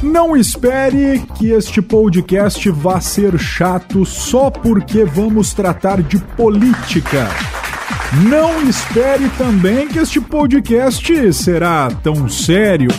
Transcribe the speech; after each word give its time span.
Não 0.00 0.36
espere 0.36 1.20
que 1.36 1.50
este 1.50 1.82
podcast 1.82 2.70
vá 2.70 3.00
ser 3.00 3.36
chato 3.36 4.06
só 4.06 4.50
porque 4.50 5.04
vamos 5.04 5.52
tratar 5.52 6.00
de 6.00 6.16
política. 6.16 7.28
Não 8.30 8.62
espere 8.68 9.28
também 9.30 9.88
que 9.88 9.98
este 9.98 10.20
podcast 10.20 11.32
será 11.32 11.90
tão 11.90 12.28
sério. 12.28 12.92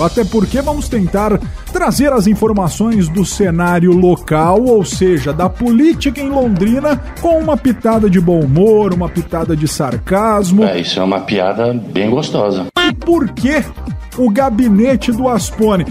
Até 0.00 0.24
porque 0.24 0.62
vamos 0.62 0.88
tentar 0.88 1.38
trazer 1.76 2.10
as 2.10 2.26
informações 2.26 3.06
do 3.06 3.22
cenário 3.22 3.92
local, 3.92 4.64
ou 4.64 4.82
seja, 4.82 5.30
da 5.30 5.46
política 5.46 6.22
em 6.22 6.30
Londrina, 6.30 6.96
com 7.20 7.38
uma 7.38 7.54
pitada 7.54 8.08
de 8.08 8.18
bom 8.18 8.40
humor, 8.40 8.94
uma 8.94 9.10
pitada 9.10 9.54
de 9.54 9.68
sarcasmo. 9.68 10.64
É, 10.64 10.80
isso 10.80 10.98
é 10.98 11.02
uma 11.02 11.20
piada 11.20 11.74
bem 11.74 12.08
gostosa. 12.08 12.68
E 12.80 12.94
por 12.94 13.28
que 13.28 13.62
o 14.16 14.30
gabinete 14.30 15.12
do 15.12 15.28
Aspone? 15.28 15.86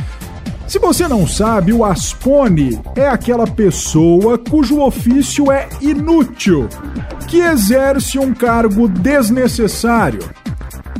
Se 0.65 0.79
você 0.79 1.07
não 1.07 1.27
sabe, 1.27 1.71
o 1.71 1.85
Aspone 1.85 2.79
é 2.95 3.07
aquela 3.07 3.45
pessoa 3.45 4.39
cujo 4.39 4.81
ofício 4.81 5.51
é 5.51 5.69
inútil, 5.79 6.67
que 7.27 7.37
exerce 7.37 8.17
um 8.17 8.33
cargo 8.33 8.87
desnecessário 8.87 10.21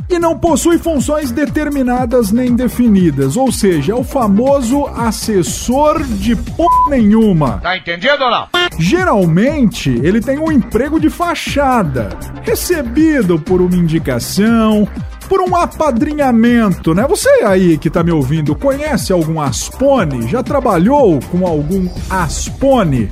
e 0.08 0.18
não 0.18 0.38
possui 0.38 0.78
funções 0.78 1.30
determinadas 1.30 2.30
nem 2.30 2.54
definidas, 2.54 3.36
ou 3.36 3.50
seja, 3.50 3.92
é 3.92 3.94
o 3.94 4.04
famoso 4.04 4.86
assessor 4.86 6.02
de 6.02 6.36
p 6.36 6.66
nenhuma. 6.88 7.58
Tá 7.58 7.76
entendendo 7.76 8.22
ou 8.22 8.30
não? 8.30 8.48
Geralmente, 8.78 9.90
ele 10.02 10.20
tem 10.20 10.38
um 10.38 10.52
emprego 10.52 11.00
de 11.00 11.10
fachada, 11.10 12.10
recebido 12.42 13.38
por 13.38 13.60
uma 13.60 13.74
indicação, 13.74 14.86
por 15.28 15.40
um 15.40 15.56
apadrinhamento, 15.56 16.94
né? 16.94 17.06
Você 17.08 17.28
aí 17.44 17.78
que 17.78 17.90
tá 17.90 18.02
me 18.02 18.12
ouvindo, 18.12 18.54
conhece 18.54 19.12
algum 19.12 19.40
Aspone? 19.40 20.28
Já 20.28 20.42
trabalhou 20.42 21.18
com 21.30 21.46
algum 21.46 21.88
Aspone? 22.08 23.10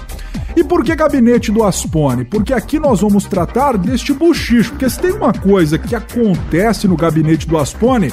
E 0.56 0.62
por 0.62 0.84
que 0.84 0.94
gabinete 0.94 1.50
do 1.50 1.64
Aspone? 1.64 2.24
Porque 2.24 2.52
aqui 2.52 2.78
nós 2.78 3.00
vamos 3.00 3.24
tratar 3.24 3.77
deste 3.77 4.12
buchicho, 4.12 4.70
porque 4.70 4.88
se 4.88 5.00
tem 5.00 5.12
uma 5.12 5.33
coisa 5.33 5.78
que 5.78 5.94
acontece 5.94 6.86
no 6.86 6.97
gabinete 6.97 7.47
do 7.47 7.58
Aspone, 7.58 8.12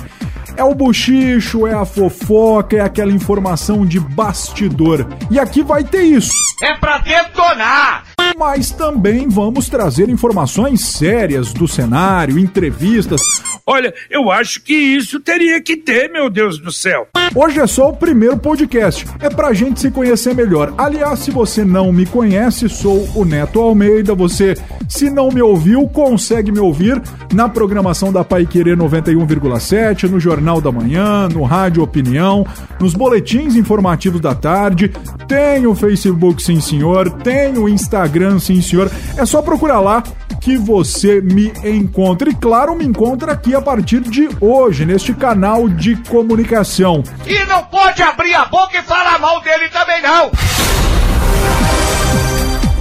é 0.57 0.63
o 0.63 0.73
buchicho, 0.73 1.67
é 1.67 1.73
a 1.73 1.85
fofoca, 1.85 2.77
é 2.77 2.81
aquela 2.81 3.11
informação 3.11 3.85
de 3.85 3.99
bastidor. 3.99 5.07
E 5.29 5.39
aqui 5.39 5.61
vai 5.61 5.83
ter 5.83 6.03
isso. 6.03 6.31
É 6.61 6.75
pra 6.77 6.97
detonar! 6.99 8.10
Mas 8.37 8.71
também 8.71 9.27
vamos 9.27 9.69
trazer 9.69 10.09
informações 10.09 10.81
sérias 10.81 11.53
do 11.53 11.67
cenário, 11.67 12.39
entrevistas, 12.39 13.21
Olha, 13.65 13.93
eu 14.09 14.31
acho 14.31 14.61
que 14.61 14.73
isso 14.73 15.19
teria 15.19 15.61
que 15.61 15.77
ter, 15.77 16.11
meu 16.11 16.29
Deus 16.29 16.59
do 16.59 16.71
céu. 16.71 17.07
Hoje 17.33 17.59
é 17.59 17.67
só 17.67 17.89
o 17.89 17.95
primeiro 17.95 18.37
podcast. 18.37 19.05
É 19.19 19.29
pra 19.29 19.53
gente 19.53 19.79
se 19.79 19.91
conhecer 19.91 20.35
melhor. 20.35 20.73
Aliás, 20.77 21.19
se 21.19 21.31
você 21.31 21.63
não 21.63 21.91
me 21.93 22.05
conhece, 22.05 22.67
sou 22.67 23.07
o 23.15 23.23
Neto 23.23 23.61
Almeida. 23.61 24.15
Você, 24.15 24.55
se 24.89 25.09
não 25.09 25.29
me 25.29 25.41
ouviu, 25.41 25.87
consegue 25.87 26.51
me 26.51 26.59
ouvir 26.59 27.01
na 27.33 27.47
programação 27.47 28.11
da 28.11 28.23
Pai 28.23 28.45
Querer 28.45 28.75
91,7, 28.75 30.09
no 30.09 30.19
Jornal 30.19 30.59
da 30.59 30.71
Manhã, 30.71 31.29
no 31.29 31.43
Rádio 31.43 31.83
Opinião, 31.83 32.45
nos 32.79 32.93
boletins 32.93 33.55
informativos 33.55 34.19
da 34.19 34.35
tarde. 34.35 34.91
Tem 35.27 35.65
o 35.65 35.75
Facebook, 35.75 36.43
sim 36.43 36.59
senhor. 36.59 37.09
Tem 37.09 37.57
o 37.57 37.69
Instagram, 37.69 38.10
sim 38.39 38.61
senhor. 38.61 38.91
É 39.17 39.25
só 39.25 39.41
procurar 39.41 39.79
lá 39.79 40.03
que 40.41 40.57
você 40.57 41.21
me 41.21 41.51
encontra. 41.63 42.29
E 42.29 42.35
claro, 42.35 42.75
me 42.75 42.85
encontra 42.85 43.31
aqui 43.31 43.55
a 43.55 43.61
partir 43.61 44.01
de 44.01 44.29
hoje, 44.39 44.85
neste 44.85 45.13
canal 45.13 45.69
de 45.69 45.95
comunicação. 46.09 47.03
E 47.25 47.45
não 47.45 47.63
pode 47.65 48.01
abrir 48.01 48.33
a 48.33 48.45
boca 48.45 48.77
e 48.77 48.81
falar 48.83 49.19
mal 49.19 49.41
dele 49.41 49.69
também, 49.69 50.01
não! 50.01 50.31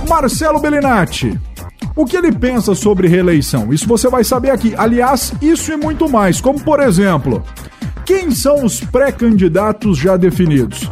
Marcelo 0.09 0.59
Bellinati. 0.59 1.39
O 1.95 2.05
que 2.05 2.17
ele 2.17 2.33
pensa 2.33 2.75
sobre 2.75 3.09
reeleição? 3.09 3.73
Isso 3.73 3.87
você 3.87 4.09
vai 4.09 4.25
saber 4.25 4.51
aqui. 4.51 4.75
Aliás, 4.77 5.33
isso 5.43 5.73
e 5.73 5.77
muito 5.77 6.09
mais, 6.09 6.41
como 6.41 6.61
por 6.61 6.81
exemplo, 6.81 7.45
quem 8.05 8.31
são 8.31 8.65
os 8.65 8.81
pré-candidatos 8.81 9.99
já 9.99 10.17
definidos? 10.17 10.91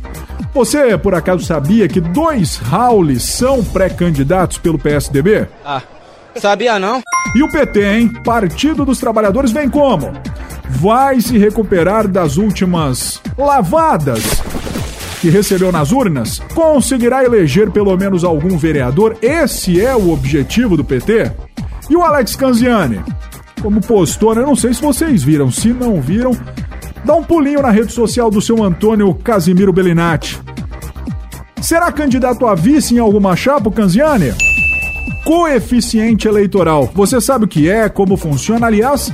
Você, 0.58 0.98
por 0.98 1.14
acaso, 1.14 1.44
sabia 1.44 1.86
que 1.86 2.00
dois 2.00 2.56
Raules 2.56 3.22
são 3.22 3.62
pré-candidatos 3.62 4.58
pelo 4.58 4.76
PSDB? 4.76 5.46
Ah, 5.64 5.80
sabia 6.34 6.80
não? 6.80 7.00
E 7.32 7.44
o 7.44 7.48
PT, 7.48 7.84
hein? 7.84 8.12
Partido 8.24 8.84
dos 8.84 8.98
Trabalhadores 8.98 9.52
vem 9.52 9.70
como? 9.70 10.12
Vai 10.68 11.20
se 11.20 11.38
recuperar 11.38 12.08
das 12.08 12.38
últimas 12.38 13.22
lavadas 13.38 14.20
que 15.20 15.30
recebeu 15.30 15.70
nas 15.70 15.92
urnas? 15.92 16.40
Conseguirá 16.52 17.22
eleger 17.22 17.70
pelo 17.70 17.96
menos 17.96 18.24
algum 18.24 18.58
vereador? 18.58 19.16
Esse 19.22 19.80
é 19.80 19.94
o 19.94 20.10
objetivo 20.10 20.76
do 20.76 20.82
PT? 20.82 21.30
E 21.88 21.96
o 21.96 22.02
Alex 22.02 22.34
Canziani? 22.34 23.00
Como 23.62 23.80
postou, 23.80 24.34
né? 24.34 24.42
Eu 24.42 24.46
não 24.48 24.56
sei 24.56 24.74
se 24.74 24.82
vocês 24.82 25.22
viram. 25.22 25.52
Se 25.52 25.68
não 25.68 26.00
viram, 26.00 26.32
dá 27.04 27.14
um 27.14 27.22
pulinho 27.22 27.62
na 27.62 27.70
rede 27.70 27.92
social 27.92 28.30
do 28.30 28.40
seu 28.40 28.62
Antônio 28.62 29.14
Casimiro 29.14 29.72
Bellinati. 29.72 30.40
Será 31.60 31.90
candidato 31.90 32.46
a 32.46 32.54
vice 32.54 32.94
em 32.94 32.98
alguma 32.98 33.34
chapa, 33.34 33.70
Canziani? 33.70 34.32
Coeficiente 35.24 36.28
eleitoral. 36.28 36.90
Você 36.94 37.20
sabe 37.20 37.44
o 37.44 37.48
que 37.48 37.68
é, 37.68 37.88
como 37.88 38.16
funciona? 38.16 38.66
Aliás, 38.66 39.12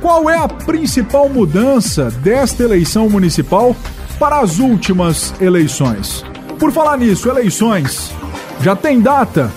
qual 0.00 0.28
é 0.28 0.36
a 0.36 0.48
principal 0.48 1.28
mudança 1.28 2.10
desta 2.10 2.62
eleição 2.62 3.08
municipal 3.08 3.74
para 4.18 4.40
as 4.40 4.58
últimas 4.58 5.32
eleições? 5.40 6.24
Por 6.58 6.72
falar 6.72 6.98
nisso, 6.98 7.28
eleições 7.28 8.12
já 8.60 8.74
tem 8.74 9.00
data? 9.00 9.50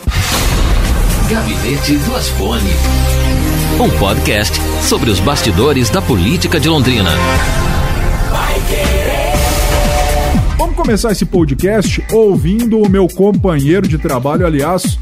Gabinete 1.29 1.97
do 1.97 2.15
Asfone. 2.15 3.28
Um 3.79 3.89
podcast 3.91 4.59
sobre 4.83 5.09
os 5.09 5.21
bastidores 5.21 5.89
da 5.89 6.01
política 6.01 6.59
de 6.59 6.67
Londrina. 6.67 7.11
Vamos 10.57 10.75
começar 10.75 11.13
esse 11.13 11.25
podcast 11.25 12.03
ouvindo 12.11 12.77
o 12.77 12.89
meu 12.89 13.07
companheiro 13.07 13.87
de 13.87 13.97
trabalho, 13.97 14.45
aliás, 14.45 14.99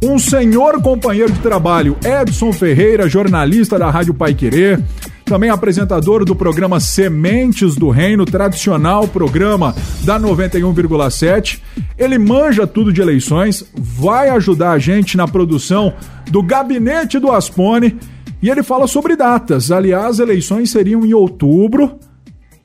um 0.00 0.20
senhor 0.20 0.80
companheiro 0.80 1.32
de 1.32 1.40
trabalho, 1.40 1.96
Edson 2.04 2.52
Ferreira, 2.52 3.08
jornalista 3.08 3.76
da 3.76 3.90
Rádio 3.90 4.14
Pai 4.14 4.34
Querer, 4.34 4.80
também 5.32 5.48
apresentador 5.48 6.26
do 6.26 6.36
programa 6.36 6.78
Sementes 6.78 7.74
do 7.74 7.88
Reino, 7.88 8.26
tradicional 8.26 9.08
programa 9.08 9.74
da 10.04 10.20
91,7. 10.20 11.58
Ele 11.96 12.18
manja 12.18 12.66
tudo 12.66 12.92
de 12.92 13.00
eleições, 13.00 13.64
vai 13.74 14.28
ajudar 14.28 14.72
a 14.72 14.78
gente 14.78 15.16
na 15.16 15.26
produção 15.26 15.94
do 16.30 16.42
Gabinete 16.42 17.18
do 17.18 17.32
Aspone 17.32 17.98
e 18.42 18.50
ele 18.50 18.62
fala 18.62 18.86
sobre 18.86 19.16
datas. 19.16 19.70
Aliás, 19.70 20.18
eleições 20.18 20.70
seriam 20.70 21.02
em 21.02 21.14
outubro, 21.14 21.98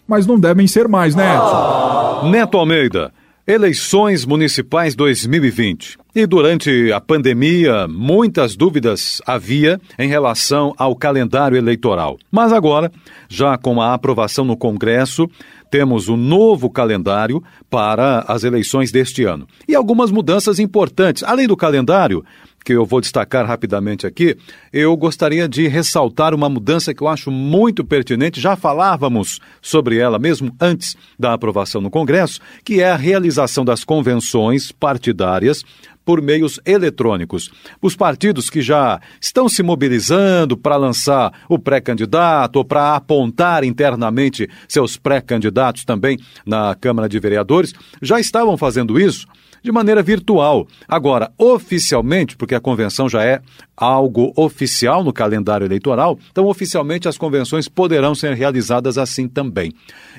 mas 0.05 0.27
não 0.27 0.37
devem 0.37 0.67
ser 0.67 0.89
mais, 0.89 1.15
né, 1.15 1.35
Edson? 1.35 2.29
Neto 2.29 2.57
Almeida. 2.57 3.13
Eleições 3.47 4.25
Municipais 4.25 4.93
2020. 4.93 5.97
E 6.13 6.25
durante 6.25 6.91
a 6.91 6.99
pandemia, 6.99 7.87
muitas 7.87 8.57
dúvidas 8.57 9.21
havia 9.25 9.79
em 9.97 10.09
relação 10.09 10.73
ao 10.77 10.93
calendário 10.93 11.57
eleitoral. 11.57 12.19
Mas 12.29 12.51
agora, 12.51 12.91
já 13.29 13.57
com 13.57 13.81
a 13.81 13.93
aprovação 13.93 14.43
no 14.43 14.57
Congresso, 14.57 15.29
temos 15.71 16.09
um 16.09 16.17
novo 16.17 16.69
calendário 16.69 17.41
para 17.69 18.25
as 18.27 18.43
eleições 18.43 18.91
deste 18.91 19.23
ano. 19.23 19.47
E 19.65 19.73
algumas 19.73 20.11
mudanças 20.11 20.59
importantes. 20.59 21.23
Além 21.23 21.47
do 21.47 21.55
calendário, 21.55 22.25
que 22.67 22.73
eu 22.73 22.85
vou 22.85 22.99
destacar 22.99 23.45
rapidamente 23.45 24.05
aqui, 24.05 24.35
eu 24.73 24.93
gostaria 24.97 25.47
de 25.47 25.69
ressaltar 25.69 26.35
uma 26.35 26.49
mudança 26.49 26.93
que 26.93 27.01
eu 27.01 27.07
acho 27.07 27.31
muito 27.31 27.81
pertinente, 27.81 28.41
já 28.41 28.57
falávamos 28.57 29.39
sobre 29.61 29.97
ela 29.97 30.19
mesmo 30.19 30.53
antes 30.59 30.97
da 31.17 31.31
aprovação 31.31 31.79
no 31.79 31.89
Congresso, 31.89 32.41
que 32.65 32.81
é 32.81 32.91
a 32.91 32.97
realização 32.97 33.63
das 33.63 33.85
convenções 33.85 34.69
partidárias 34.69 35.63
por 36.03 36.21
meios 36.21 36.59
eletrônicos. 36.65 37.49
Os 37.81 37.95
partidos 37.95 38.49
que 38.49 38.61
já 38.61 38.99
estão 39.21 39.47
se 39.47 39.63
mobilizando 39.63 40.57
para 40.57 40.75
lançar 40.75 41.31
o 41.47 41.57
pré-candidato 41.57 42.57
ou 42.57 42.65
para 42.65 42.97
apontar 42.97 43.63
internamente 43.63 44.49
seus 44.67 44.97
pré-candidatos 44.97 45.85
também 45.85 46.19
na 46.45 46.75
Câmara 46.75 47.07
de 47.07 47.17
Vereadores, 47.17 47.73
já 48.01 48.19
estavam 48.19 48.57
fazendo 48.57 48.99
isso 48.99 49.25
de 49.63 49.71
maneira 49.71 50.01
virtual. 50.01 50.67
Agora, 50.87 51.31
oficialmente, 51.37 52.35
porque 52.35 52.55
a 52.55 52.59
convenção 52.59 53.09
já 53.09 53.23
é 53.23 53.41
algo 53.75 54.33
oficial 54.35 55.03
no 55.03 55.13
calendário 55.13 55.65
eleitoral, 55.65 56.17
então 56.31 56.47
oficialmente 56.47 57.07
as 57.07 57.17
convenções 57.17 57.67
poderão 57.67 58.15
ser 58.15 58.33
realizadas 58.33 58.97
assim 58.97 59.27
também. 59.27 59.71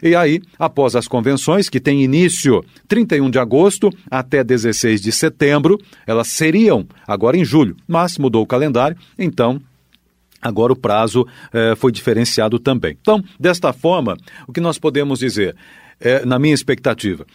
E 0.02 0.14
aí, 0.14 0.40
após 0.58 0.94
as 0.94 1.08
convenções, 1.08 1.69
que 1.69 1.81
têm 1.81 2.05
início 2.05 2.64
31 2.87 3.31
de 3.31 3.38
agosto 3.38 3.90
até 4.11 4.44
16 4.44 5.00
de 5.00 5.11
setembro, 5.11 5.79
elas 6.06 6.29
seriam 6.29 6.87
agora 7.06 7.37
em 7.37 7.44
julho, 7.44 7.76
mas 7.87 8.17
mudou 8.19 8.43
o 8.43 8.46
calendário, 8.46 8.96
então 9.19 9.61
Agora 10.40 10.73
o 10.73 10.76
prazo 10.76 11.26
eh, 11.52 11.75
foi 11.76 11.90
diferenciado 11.90 12.58
também. 12.58 12.96
Então, 13.00 13.23
desta 13.38 13.73
forma, 13.73 14.17
o 14.46 14.52
que 14.52 14.61
nós 14.61 14.79
podemos 14.79 15.19
dizer, 15.19 15.56
eh, 16.00 16.25
na 16.25 16.38
minha 16.38 16.55
expectativa, 16.55 17.26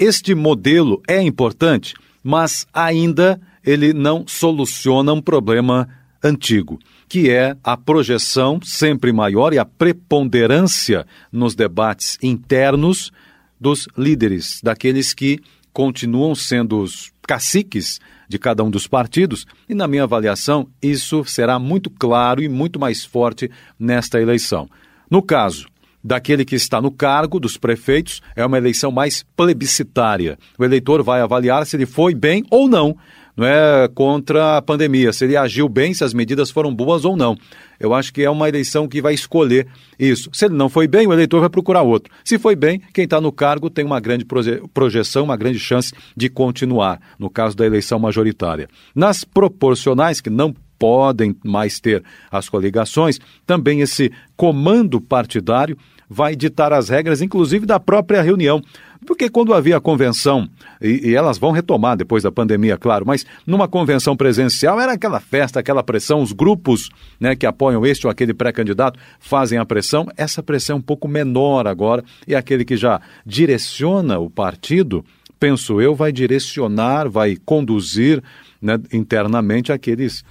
este 0.00 0.34
modelo 0.34 1.02
é 1.06 1.20
importante, 1.20 1.94
mas 2.24 2.66
ainda 2.72 3.38
ele 3.62 3.92
não 3.92 4.24
soluciona 4.26 5.12
um 5.12 5.20
problema 5.20 5.86
antigo, 6.24 6.80
que 7.06 7.28
é 7.28 7.54
a 7.62 7.76
projeção 7.76 8.58
sempre 8.62 9.12
maior 9.12 9.52
e 9.52 9.58
a 9.58 9.64
preponderância 9.64 11.06
nos 11.30 11.54
debates 11.54 12.16
internos 12.22 13.12
dos 13.60 13.86
líderes, 13.96 14.60
daqueles 14.62 15.12
que 15.12 15.38
continuam 15.70 16.34
sendo 16.34 16.80
os 16.80 17.12
caciques 17.22 18.00
de 18.26 18.38
cada 18.38 18.64
um 18.64 18.70
dos 18.70 18.86
partidos, 18.86 19.46
e 19.68 19.74
na 19.74 19.86
minha 19.86 20.04
avaliação, 20.04 20.66
isso 20.80 21.24
será 21.26 21.58
muito 21.58 21.90
claro 21.90 22.42
e 22.42 22.48
muito 22.48 22.80
mais 22.80 23.04
forte 23.04 23.50
nesta 23.78 24.20
eleição. 24.20 24.68
No 25.10 25.22
caso 25.22 25.66
daquele 26.02 26.44
que 26.44 26.54
está 26.54 26.80
no 26.80 26.90
cargo 26.90 27.38
dos 27.38 27.56
prefeitos, 27.56 28.20
é 28.34 28.44
uma 28.44 28.58
eleição 28.58 28.90
mais 28.90 29.24
plebiscitária. 29.36 30.38
O 30.58 30.64
eleitor 30.64 31.02
vai 31.02 31.20
avaliar 31.20 31.66
se 31.66 31.76
ele 31.76 31.86
foi 31.86 32.14
bem 32.14 32.44
ou 32.50 32.68
não 32.68 32.96
não 33.40 33.46
é 33.46 33.88
contra 33.88 34.58
a 34.58 34.62
pandemia, 34.62 35.14
se 35.14 35.24
ele 35.24 35.34
agiu 35.34 35.66
bem, 35.66 35.94
se 35.94 36.04
as 36.04 36.12
medidas 36.12 36.50
foram 36.50 36.74
boas 36.74 37.06
ou 37.06 37.16
não. 37.16 37.34
Eu 37.78 37.94
acho 37.94 38.12
que 38.12 38.22
é 38.22 38.28
uma 38.28 38.46
eleição 38.46 38.86
que 38.86 39.00
vai 39.00 39.14
escolher 39.14 39.66
isso. 39.98 40.28
Se 40.32 40.44
ele 40.44 40.54
não 40.54 40.68
foi 40.68 40.86
bem, 40.86 41.06
o 41.06 41.12
eleitor 41.12 41.40
vai 41.40 41.48
procurar 41.48 41.80
outro. 41.80 42.12
Se 42.22 42.38
foi 42.38 42.54
bem, 42.54 42.82
quem 42.92 43.04
está 43.04 43.18
no 43.18 43.32
cargo 43.32 43.70
tem 43.70 43.82
uma 43.82 43.98
grande 43.98 44.26
projeção, 44.74 45.24
uma 45.24 45.38
grande 45.38 45.58
chance 45.58 45.92
de 46.14 46.28
continuar, 46.28 47.00
no 47.18 47.30
caso 47.30 47.56
da 47.56 47.64
eleição 47.64 47.98
majoritária. 47.98 48.68
Nas 48.94 49.24
proporcionais, 49.24 50.20
que 50.20 50.28
não 50.28 50.54
podem 50.80 51.36
mais 51.44 51.78
ter 51.78 52.02
as 52.32 52.48
coligações, 52.48 53.20
também 53.46 53.82
esse 53.82 54.10
comando 54.34 54.98
partidário 54.98 55.76
vai 56.08 56.34
ditar 56.34 56.72
as 56.72 56.88
regras, 56.88 57.20
inclusive 57.20 57.66
da 57.66 57.78
própria 57.78 58.22
reunião. 58.22 58.62
Porque 59.06 59.30
quando 59.30 59.54
havia 59.54 59.76
a 59.76 59.80
convenção, 59.80 60.48
e, 60.80 61.10
e, 61.10 61.14
elas 61.14 61.38
vão 61.38 61.52
retomar 61.52 61.96
depois 61.96 62.22
da 62.22 62.32
pandemia, 62.32 62.76
claro, 62.76 63.06
mas 63.06 63.24
numa 63.46 63.68
convenção 63.68 64.16
presencial 64.16 64.80
era 64.80 64.92
aquela 64.92 65.20
festa, 65.20 65.60
aquela 65.60 65.82
pressão, 65.82 66.20
os 66.20 66.32
grupos 66.32 66.90
né, 67.18 67.36
que 67.36 67.46
apoiam 67.46 67.86
este 67.86 68.06
ou 68.06 68.10
aquele 68.10 68.34
pré-candidato 68.34 68.98
fazem 69.18 69.58
a 69.58 69.64
pressão, 69.64 70.06
essa 70.16 70.42
pressão 70.42 70.76
é 70.76 70.78
um 70.78 70.82
pouco 70.82 71.06
menor 71.06 71.66
agora, 71.66 72.02
e 72.26 72.34
aquele 72.34 72.64
que 72.64 72.76
já 72.76 73.00
direciona 73.24 74.18
o 74.18 74.28
partido, 74.28 75.04
penso 75.38 75.80
eu, 75.80 75.94
vai 75.94 76.12
direcionar, 76.12 77.08
vai 77.08 77.36
conduzir 77.36 78.22
né, 78.60 78.78
internamente 78.92 79.72
aqueles 79.72 80.22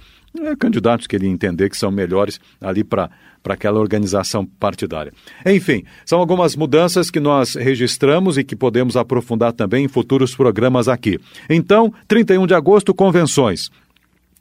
candidatos 0.58 1.06
que 1.06 1.16
ele 1.16 1.26
entender 1.26 1.68
que 1.68 1.76
são 1.76 1.90
melhores 1.90 2.40
ali 2.60 2.84
para 2.84 3.10
para 3.42 3.54
aquela 3.54 3.80
organização 3.80 4.44
partidária. 4.44 5.12
Enfim, 5.46 5.84
são 6.04 6.18
algumas 6.18 6.54
mudanças 6.54 7.10
que 7.10 7.20
nós 7.20 7.54
registramos 7.54 8.36
e 8.36 8.44
que 8.44 8.54
podemos 8.54 8.96
aprofundar 8.96 9.52
também 9.52 9.84
em 9.84 9.88
futuros 9.88 10.34
programas 10.34 10.88
aqui. 10.88 11.18
Então, 11.48 11.92
31 12.06 12.46
de 12.46 12.54
agosto, 12.54 12.94
convenções. 12.94 13.70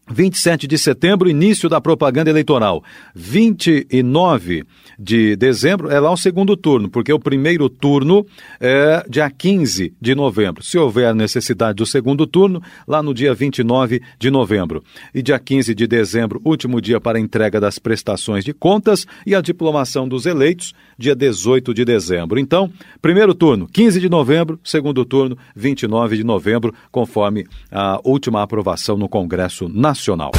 27 0.09 0.67
de 0.67 0.77
setembro, 0.77 1.29
início 1.29 1.69
da 1.69 1.79
propaganda 1.79 2.29
eleitoral. 2.29 2.83
29 3.13 4.63
de 4.97 5.35
dezembro 5.35 5.89
é 5.89 5.99
lá 5.99 6.11
o 6.11 6.17
segundo 6.17 6.57
turno, 6.57 6.89
porque 6.89 7.13
o 7.13 7.19
primeiro 7.19 7.69
turno 7.69 8.25
é 8.59 9.05
dia 9.07 9.29
15 9.29 9.93
de 10.01 10.15
novembro. 10.15 10.63
Se 10.63 10.77
houver 10.77 11.13
necessidade 11.13 11.75
do 11.75 11.85
segundo 11.85 12.25
turno, 12.25 12.61
lá 12.87 13.03
no 13.03 13.13
dia 13.13 13.33
29 13.33 14.01
de 14.17 14.31
novembro. 14.31 14.83
E 15.13 15.21
dia 15.21 15.39
15 15.39 15.75
de 15.75 15.87
dezembro, 15.87 16.41
último 16.43 16.81
dia 16.81 16.99
para 16.99 17.19
entrega 17.19 17.59
das 17.59 17.77
prestações 17.79 18.43
de 18.43 18.53
contas 18.53 19.05
e 19.25 19.35
a 19.35 19.41
diplomação 19.41 20.07
dos 20.07 20.25
eleitos, 20.25 20.73
dia 20.97 21.15
18 21.15 21.73
de 21.73 21.85
dezembro. 21.85 22.39
Então, 22.39 22.71
primeiro 23.01 23.33
turno, 23.33 23.67
15 23.67 23.99
de 23.99 24.09
novembro, 24.09 24.59
segundo 24.63 25.05
turno, 25.05 25.37
29 25.55 26.17
de 26.17 26.23
novembro, 26.23 26.73
conforme 26.91 27.45
a 27.71 27.99
última 28.03 28.41
aprovação 28.41 28.97
no 28.97 29.07
Congresso 29.07 29.69
Nacional. 29.69 29.98
Nacional. 29.99 30.31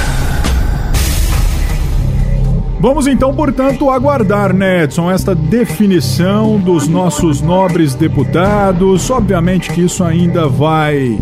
Vamos 2.81 3.07
então, 3.07 3.35
portanto, 3.35 3.91
aguardar, 3.91 4.55
né, 4.55 4.85
Edson, 4.85 5.11
esta 5.11 5.35
definição 5.35 6.59
dos 6.59 6.89
nossos 6.89 7.43
nobres 7.43 7.95
deputados. 7.95 9.11
Obviamente 9.11 9.71
que 9.71 9.83
isso 9.83 10.03
ainda 10.03 10.49
vai 10.49 11.19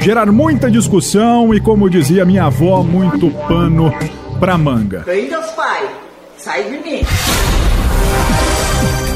gerar 0.00 0.32
muita 0.32 0.70
discussão 0.70 1.52
e, 1.52 1.60
como 1.60 1.90
dizia 1.90 2.24
minha 2.24 2.44
avó, 2.44 2.82
muito 2.82 3.28
pano 3.46 3.92
pra 4.40 4.56
manga. 4.56 5.00
Deus, 5.04 5.46
pai, 5.50 5.90
sai 6.38 6.64
de 6.64 6.78
mim. 6.78 7.02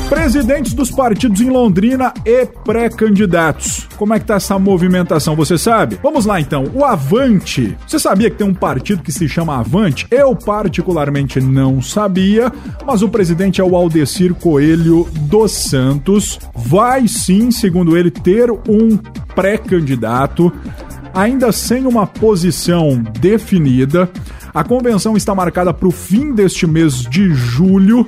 Presidentes 0.09 0.73
dos 0.73 0.89
partidos 0.89 1.41
em 1.41 1.51
Londrina 1.51 2.15
e 2.25 2.47
pré-candidatos. 2.47 3.89
Como 3.97 4.15
é 4.15 4.21
que 4.21 4.25
tá 4.25 4.37
essa 4.37 4.57
movimentação, 4.57 5.35
você 5.35 5.59
sabe? 5.59 5.99
Vamos 6.01 6.25
lá 6.25 6.41
então. 6.41 6.71
O 6.73 6.85
Avante. 6.85 7.77
Você 7.85 7.99
sabia 7.99 8.31
que 8.31 8.37
tem 8.37 8.47
um 8.47 8.55
partido 8.55 9.03
que 9.03 9.11
se 9.11 9.29
chama 9.29 9.59
Avante? 9.59 10.07
Eu 10.09 10.37
particularmente 10.37 11.41
não 11.41 11.83
sabia, 11.83 12.53
mas 12.87 13.03
o 13.03 13.09
presidente 13.09 13.61
é 13.61 13.65
o 13.65 13.75
Aldecir 13.75 14.33
Coelho 14.35 15.09
dos 15.23 15.51
Santos. 15.51 16.39
Vai 16.55 17.09
sim, 17.09 17.51
segundo 17.51 17.97
ele, 17.97 18.11
ter 18.11 18.49
um 18.51 18.97
pré-candidato, 19.35 20.53
ainda 21.13 21.51
sem 21.51 21.85
uma 21.85 22.07
posição 22.07 23.03
definida. 23.21 24.09
A 24.55 24.63
convenção 24.63 25.17
está 25.17 25.35
marcada 25.35 25.75
para 25.75 25.89
o 25.89 25.91
fim 25.91 26.33
deste 26.33 26.65
mês 26.65 27.03
de 27.03 27.35
julho 27.35 28.07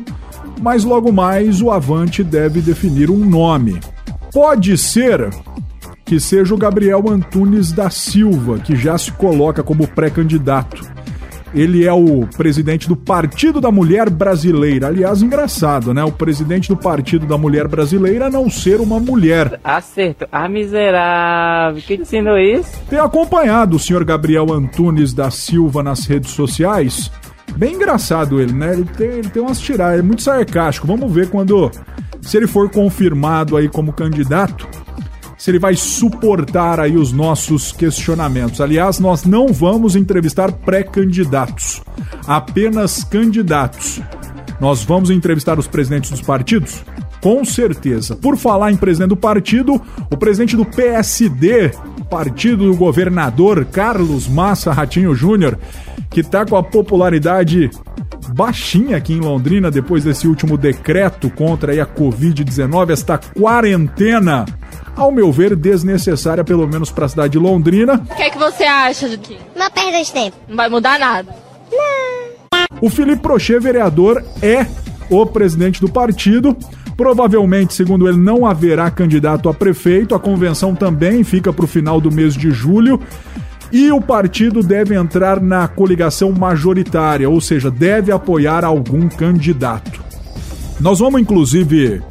mas 0.61 0.85
logo 0.85 1.13
mais 1.13 1.63
o 1.63 1.71
Avante 1.71 2.23
deve 2.23 2.61
definir 2.61 3.11
um 3.11 3.25
nome. 3.25 3.79
Pode 4.33 4.77
ser 4.77 5.31
que 6.05 6.19
seja 6.19 6.55
o 6.55 6.59
Gabriel 6.59 7.05
Antunes 7.09 7.71
da 7.71 7.91
Silva, 7.91 8.59
que 8.59 8.75
já 8.75 8.97
se 8.97 9.13
coloca 9.13 9.63
como 9.63 9.87
pré-candidato. 9.87 10.99
Ele 11.55 11.87
é 11.87 11.93
o 11.93 12.27
presidente 12.37 12.89
do 12.89 12.97
Partido 12.97 13.61
da 13.61 13.71
Mulher 13.71 14.11
Brasileira. 14.11 14.89
Aliás, 14.89 15.23
engraçado, 15.23 15.95
né? 15.95 16.05
O 16.05 16.13
presidente 16.13 16.69
do 16.69 16.77
Partido 16.77 17.27
da 17.27 17.39
Mulher 17.39 17.67
Brasileira 17.67 18.29
não 18.29 18.51
ser 18.51 18.81
uma 18.81 19.01
mulher. 19.01 19.59
Acerto. 19.65 20.27
Ah, 20.31 20.49
miserável. 20.49 21.83
Quem 21.87 22.01
ensinou 22.01 22.39
isso? 22.39 22.71
Tem 22.89 22.99
acompanhado 22.99 23.77
o 23.77 23.79
senhor 23.79 24.05
Gabriel 24.05 24.53
Antunes 24.53 25.15
da 25.15 25.31
Silva 25.31 25.83
nas 25.83 26.07
redes 26.07 26.33
sociais 26.33 27.11
Bem 27.59 27.75
engraçado 27.75 28.41
ele, 28.41 28.53
né? 28.53 28.73
Ele 28.73 28.85
tem, 28.85 29.09
ele 29.09 29.29
tem 29.31 29.43
umas 29.43 29.59
tiradas, 29.59 29.99
é 29.99 30.03
muito 30.03 30.23
sarcástico. 30.23 30.87
Vamos 30.87 31.13
ver 31.13 31.29
quando. 31.29 31.69
Se 32.23 32.37
ele 32.37 32.47
for 32.47 32.71
confirmado 32.71 33.57
aí 33.57 33.69
como 33.69 33.93
candidato, 33.93 34.69
se 35.37 35.51
ele 35.51 35.59
vai 35.59 35.75
suportar 35.75 36.79
aí 36.79 36.97
os 36.97 37.13
nossos 37.13 37.73
questionamentos. 37.73 38.61
Aliás, 38.61 39.01
nós 39.01 39.25
não 39.25 39.49
vamos 39.49 39.97
entrevistar 39.97 40.53
pré-candidatos, 40.53 41.83
apenas 42.29 43.03
candidatos. 43.03 44.01
Nós 44.61 44.85
vamos 44.85 45.11
entrevistar 45.11 45.59
os 45.59 45.67
presidentes 45.67 46.13
dos 46.13 46.21
partidos? 46.21 46.85
Com 47.21 47.45
certeza. 47.45 48.17
Por 48.17 48.37
falar 48.37 48.71
em 48.71 48.77
presidente 48.77 49.11
do 49.11 49.17
partido, 49.17 49.81
o 50.11 50.17
presidente 50.17 50.57
do 50.57 50.65
PSD, 50.65 51.73
partido 52.09 52.71
do 52.71 52.77
governador 52.77 53.65
Carlos 53.67 54.29
Massa 54.29 54.73
Ratinho 54.73 55.15
Júnior, 55.15 55.59
que 56.11 56.21
está 56.21 56.47
com 56.47 56.57
a 56.57 56.63
popularidade 56.63 57.71
baixinha 58.35 58.97
aqui 58.97 59.15
em 59.15 59.21
Londrina 59.21 59.71
depois 59.71 60.05
desse 60.05 60.27
último 60.27 60.57
decreto 60.57 61.31
contra 61.31 61.73
a 61.83 61.87
Covid-19, 61.87 62.91
esta 62.91 63.19
quarentena, 63.19 64.45
ao 64.97 65.11
meu 65.11 65.33
ver, 65.33 65.57
desnecessária, 65.57 66.45
pelo 66.45 66.67
menos 66.67 66.91
para 66.91 67.07
a 67.07 67.09
cidade 67.09 67.33
de 67.33 67.39
Londrina. 67.39 67.95
O 68.11 68.15
que 68.15 68.23
é 68.23 68.31
que 68.31 68.39
você 68.39 68.65
acha 68.65 69.09
que? 69.17 69.39
Uma 69.55 69.71
perda 69.71 70.03
de 70.03 70.13
tempo. 70.13 70.37
Não 70.49 70.57
vai 70.57 70.69
mudar 70.69 70.99
nada. 70.99 71.35
Não. 71.71 72.79
O 72.81 72.89
Felipe 72.89 73.23
Prochê, 73.23 73.59
vereador, 73.59 74.25
é 74.41 74.67
o 75.11 75.27
presidente 75.27 75.81
do 75.81 75.89
partido. 75.89 76.57
Provavelmente, 76.99 77.75
segundo 77.75 78.09
ele, 78.09 78.19
não 78.19 78.45
haverá 78.45 78.91
candidato 78.91 79.49
a 79.49 79.55
prefeito. 79.55 80.17
A 80.17 80.19
convenção 80.19 80.75
também 80.75 81.23
fica 81.23 81.53
para 81.53 81.65
o 81.65 81.69
final 81.69 82.01
do 82.01 82.11
mês 82.11 82.35
de 82.35 82.51
julho. 82.51 83.01
E 83.71 83.93
o 83.93 84.01
partido 84.01 84.65
deve 84.65 84.97
entrar 84.97 85.41
na 85.41 85.69
coligação 85.69 86.33
majoritária, 86.33 87.31
ou 87.31 87.41
seja, 87.41 87.71
deve 87.71 88.11
apoiar 88.11 88.65
algum 88.65 89.09
candidato. 89.09 90.03
Nós 90.81 90.99
vamos, 90.99 91.21
inclusive, 91.21 92.03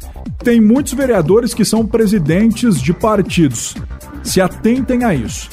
tem 0.42 0.58
muitos 0.58 0.94
vereadores 0.94 1.52
que 1.52 1.66
são 1.66 1.84
presidentes 1.86 2.80
de 2.80 2.94
partidos. 2.94 3.74
Se 4.22 4.40
atentem 4.40 5.04
a 5.04 5.14
isso. 5.14 5.50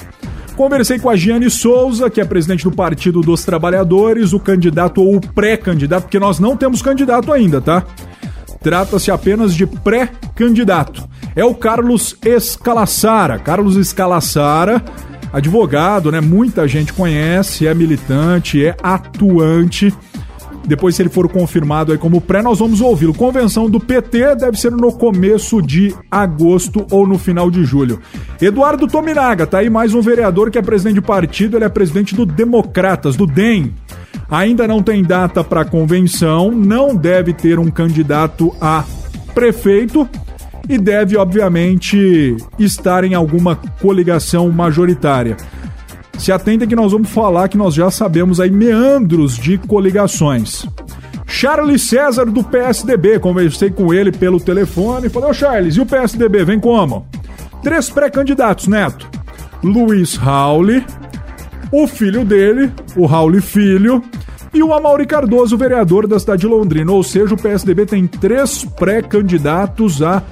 Conversei 0.56 0.98
com 0.98 1.10
a 1.10 1.16
Giane 1.18 1.50
Souza, 1.50 2.10
que 2.10 2.22
é 2.22 2.26
presidente 2.26 2.64
do 2.64 2.72
Partido 2.72 3.20
dos 3.20 3.44
Trabalhadores, 3.44 4.32
o 4.32 4.40
candidato 4.40 5.02
ou 5.02 5.18
o 5.18 5.20
pré-candidato, 5.20 6.04
porque 6.04 6.20
nós 6.20 6.40
não 6.40 6.56
temos 6.56 6.82
candidato 6.82 7.34
ainda, 7.34 7.60
tá? 7.60 7.84
Trata-se 8.66 9.12
apenas 9.12 9.54
de 9.54 9.68
pré-candidato. 9.68 11.08
É 11.36 11.46
o 11.46 11.54
Carlos 11.54 12.18
Escalassara. 12.26 13.38
Carlos 13.38 13.76
Escalassara, 13.76 14.84
advogado, 15.32 16.12
né? 16.12 16.20
Muita 16.20 16.68
gente 16.68 16.92
conhece, 16.92 17.68
é 17.68 17.76
militante, 17.76 18.66
é 18.66 18.76
atuante 18.82 19.94
depois, 20.68 20.96
se 20.96 21.02
ele 21.02 21.10
for 21.10 21.30
confirmado 21.30 21.92
aí 21.92 21.98
como 21.98 22.20
pré, 22.20 22.42
nós 22.42 22.60
vamos 22.60 22.82
ouvi-lo. 22.82 23.14
Convenção 23.14 23.70
do 23.70 23.80
PT 23.80 24.36
deve 24.36 24.60
ser 24.60 24.72
no 24.72 24.92
começo 24.92 25.62
de 25.62 25.94
agosto 26.10 26.86
ou 26.92 27.08
no 27.08 27.18
final 27.18 27.52
de 27.52 27.64
julho. 27.64 28.00
Eduardo 28.42 28.88
Tominaga, 28.88 29.46
tá 29.46 29.60
aí 29.60 29.70
mais 29.70 29.94
um 29.94 30.02
vereador 30.02 30.50
que 30.50 30.58
é 30.58 30.62
presidente 30.62 30.96
de 30.96 31.02
partido, 31.02 31.58
ele 31.58 31.66
é 31.66 31.70
presidente 31.70 32.16
do 32.16 32.26
Democratas, 32.26 33.16
do 33.16 33.26
DEM. 33.26 33.74
Ainda 34.30 34.68
não 34.68 34.82
tem 34.82 35.04
data 35.04 35.44
para 35.44 35.66
convenção, 35.66 36.52
não 36.52 36.96
deve 36.96 37.34
ter 37.34 37.60
um 37.60 37.70
candidato 37.70 38.52
a 38.60 38.84
prefeito 39.36 40.10
e 40.68 40.78
deve, 40.80 41.16
obviamente, 41.16 42.36
estar 42.58 43.04
em 43.04 43.14
alguma 43.14 43.56
coligação 43.80 44.50
majoritária. 44.52 45.38
Se 46.18 46.32
atentem 46.32 46.68
que 46.68 46.76
nós 46.76 46.92
vamos 46.92 47.10
falar 47.10 47.48
que 47.48 47.58
nós 47.58 47.74
já 47.74 47.92
sabemos 47.92 48.40
aí 48.40 48.50
meandros 48.50 49.38
de 49.38 49.58
coligações. 49.58 50.66
Charles 51.28 51.84
César 51.84 52.26
do 52.26 52.44
PSDB, 52.44 53.20
conversei 53.20 53.70
com 53.70 53.94
ele 53.94 54.12
pelo 54.12 54.40
telefone 54.40 55.08
e 55.08 55.10
falei: 55.10 55.30
Ô 55.30 55.34
Charles, 55.34 55.76
e 55.76 55.82
o 55.82 55.86
PSDB 55.86 56.46
vem 56.46 56.60
como? 56.60 57.06
Três 57.62 57.90
pré-candidatos, 57.90 58.68
Neto. 58.68 59.10
Luiz 59.64 60.16
Rauli, 60.16 60.86
o 61.72 61.88
filho 61.88 62.24
dele, 62.24 62.72
o 62.96 63.06
Rauli 63.06 63.42
Filho, 63.42 64.04
e 64.54 64.64
o 64.64 64.74
Amaury 64.74 65.06
Cardoso, 65.06 65.58
vereador 65.58 66.08
da 66.08 66.20
cidade 66.20 66.42
de 66.42 66.48
Londrina. 66.48 66.92
Ou 66.92 67.04
seja, 67.04 67.34
o 67.34 67.38
PSDB 67.38 67.86
tem 67.86 68.08
três 68.08 68.64
pré-candidatos 68.64 70.02
a 70.02 70.24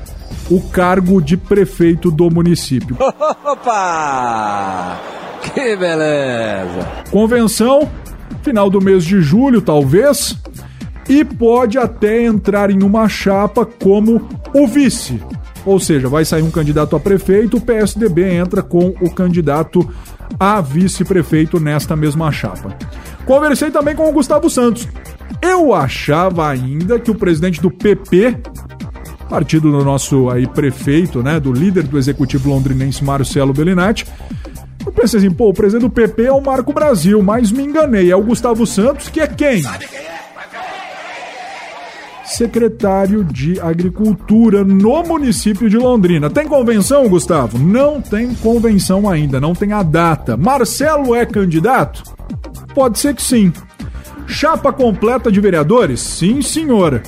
o 0.50 0.62
cargo 0.70 1.22
de 1.22 1.36
prefeito 1.36 2.12
do 2.12 2.30
município. 2.30 2.96
Opa! 3.44 5.00
Que 5.54 5.76
beleza! 5.76 6.88
Convenção, 7.12 7.90
final 8.42 8.70
do 8.70 8.82
mês 8.82 9.04
de 9.04 9.22
julho, 9.22 9.62
talvez, 9.62 10.38
e 11.08 11.24
pode 11.24 11.78
até 11.78 12.24
entrar 12.24 12.72
em 12.72 12.82
uma 12.84 13.08
chapa 13.08 13.66
como 13.66 14.28
o 14.54 14.68
vice. 14.68 15.22
Ou 15.66 15.80
seja, 15.80 16.10
vai 16.10 16.26
sair 16.26 16.42
um 16.42 16.52
candidato 16.52 16.96
a 16.96 17.00
prefeito, 17.00 17.58
o 17.58 17.62
PSDB 17.62 18.34
entra 18.34 18.62
com 18.62 18.94
o 19.00 19.10
candidato 19.10 19.88
a 20.40 20.60
vice-prefeito 20.60 21.60
nesta 21.60 21.96
mesma 21.96 22.32
chapa. 22.32 22.76
Conversei 23.26 23.72
também 23.72 23.96
com 23.96 24.10
o 24.10 24.14
Gustavo 24.14 24.50
Santos. 24.50 24.88
Eu 25.42 25.74
achava 25.74 26.50
ainda 26.50 27.00
que 27.00 27.12
o 27.12 27.16
presidente 27.16 27.62
do 27.62 27.72
PP, 27.72 28.38
partido 29.30 29.72
do 29.72 29.84
nosso 29.84 30.30
aí 30.30 30.48
prefeito, 30.48 31.22
né, 31.22 31.40
do 31.40 31.52
líder 31.52 31.84
do 31.84 31.98
executivo 31.98 32.50
londrinense 32.50 33.04
Marcelo 33.04 33.54
Bellinati, 33.54 34.06
eu 34.86 34.92
pensei 34.92 35.20
assim, 35.20 35.32
pô, 35.32 35.50
o 35.50 35.54
presidente 35.54 35.84
do 35.84 35.90
PP 35.90 36.24
é 36.24 36.32
o 36.32 36.42
Marco 36.42 36.74
Brasil, 36.74 37.22
mas 37.22 37.52
me 37.52 37.64
enganei. 37.64 38.12
É 38.12 38.16
o 38.16 38.24
Gustavo 38.24 38.66
Santos, 38.66 39.10
que 39.10 39.20
é 39.20 39.28
quem? 39.28 39.64
Secretário 42.26 43.24
de 43.24 43.60
Agricultura 43.60 44.64
no 44.64 45.04
município 45.04 45.70
de 45.70 45.78
Londrina. 45.78 46.30
Tem 46.30 46.48
convenção, 46.48 47.08
Gustavo? 47.08 47.60
Não 47.60 48.02
tem 48.02 48.34
convenção 48.36 49.10
ainda, 49.10 49.40
não 49.40 49.54
tem 49.54 49.72
a 49.72 49.84
data. 49.84 50.36
Marcelo 50.36 51.16
é 51.16 51.26
candidato? 51.26 52.04
Pode 52.74 52.98
ser 52.98 53.14
que 53.14 53.22
sim. 53.22 53.54
Chapa 54.26 54.74
completa 54.74 55.32
de 55.32 55.40
vereadores? 55.40 56.00
Sim, 56.00 56.42
senhora. 56.42 57.04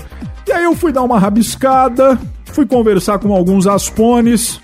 E 0.48 0.52
aí 0.52 0.64
eu 0.64 0.76
fui 0.76 0.92
dar 0.92 1.02
uma 1.02 1.18
rabiscada, 1.18 2.20
fui 2.46 2.66
conversar 2.66 3.18
com 3.18 3.34
alguns 3.34 3.66
aspones, 3.66 4.62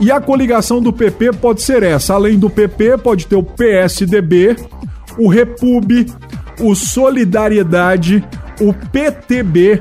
e 0.00 0.10
a 0.10 0.20
coligação 0.20 0.80
do 0.80 0.92
PP 0.92 1.32
pode 1.34 1.62
ser 1.62 1.82
essa. 1.82 2.14
Além 2.14 2.38
do 2.38 2.50
PP, 2.50 2.98
pode 2.98 3.26
ter 3.26 3.36
o 3.36 3.42
PSDB, 3.42 4.56
o 5.18 5.28
Repub, 5.28 5.90
o 6.60 6.74
Solidariedade, 6.74 8.24
o 8.60 8.72
PTB, 8.72 9.80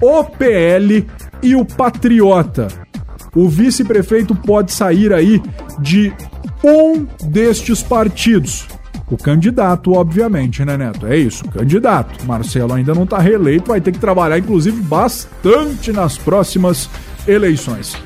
o 0.00 0.24
PL 0.24 1.06
e 1.42 1.56
o 1.56 1.64
Patriota. 1.64 2.68
O 3.34 3.48
vice-prefeito 3.48 4.34
pode 4.34 4.72
sair 4.72 5.12
aí 5.12 5.42
de 5.80 6.12
um 6.64 7.06
destes 7.28 7.82
partidos. 7.82 8.66
O 9.10 9.16
candidato, 9.16 9.92
obviamente, 9.92 10.64
né, 10.64 10.76
Neto? 10.76 11.06
É 11.06 11.16
isso, 11.16 11.44
candidato. 11.48 12.26
Marcelo 12.26 12.74
ainda 12.74 12.94
não 12.94 13.04
está 13.04 13.18
reeleito, 13.18 13.68
vai 13.68 13.80
ter 13.80 13.92
que 13.92 13.98
trabalhar, 13.98 14.38
inclusive, 14.38 14.80
bastante 14.82 15.92
nas 15.92 16.18
próximas 16.18 16.90
eleições. 17.26 17.96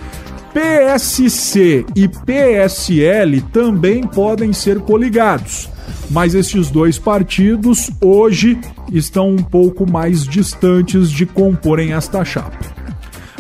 PSC 0.53 1.87
e 1.97 2.07
PSL 2.07 3.41
também 3.53 4.07
podem 4.07 4.53
ser 4.53 4.81
coligados, 4.81 5.71
mas 6.11 6.35
estes 6.35 6.71
dois 6.71 6.99
partidos 6.99 7.91
hoje 8.03 8.59
estão 8.93 9.31
um 9.31 9.43
pouco 9.43 9.91
mais 9.91 10.25
distantes 10.25 11.11
de 11.11 11.25
comporem 11.25 11.95
esta 11.95 12.23
chapa. 12.23 12.59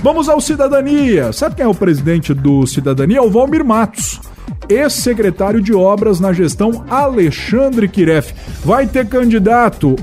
Vamos 0.02 0.28
ao 0.28 0.40
Cidadania. 0.40 1.32
Sabe 1.32 1.56
quem 1.56 1.64
é 1.64 1.68
o 1.68 1.74
presidente 1.74 2.32
do 2.32 2.66
Cidadania? 2.66 3.18
É 3.18 3.22
o 3.22 3.30
Valmir 3.30 3.64
Matos, 3.64 4.20
ex-secretário 4.68 5.60
de 5.60 5.74
obras 5.74 6.18
na 6.18 6.32
gestão 6.32 6.84
Alexandre 6.88 7.88
Kiref. 7.88 8.32
Vai 8.64 8.86
ter 8.86 9.06
candidato 9.06 9.94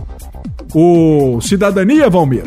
o 0.74 1.42
Cidadania, 1.42 2.10
Valmir? 2.10 2.44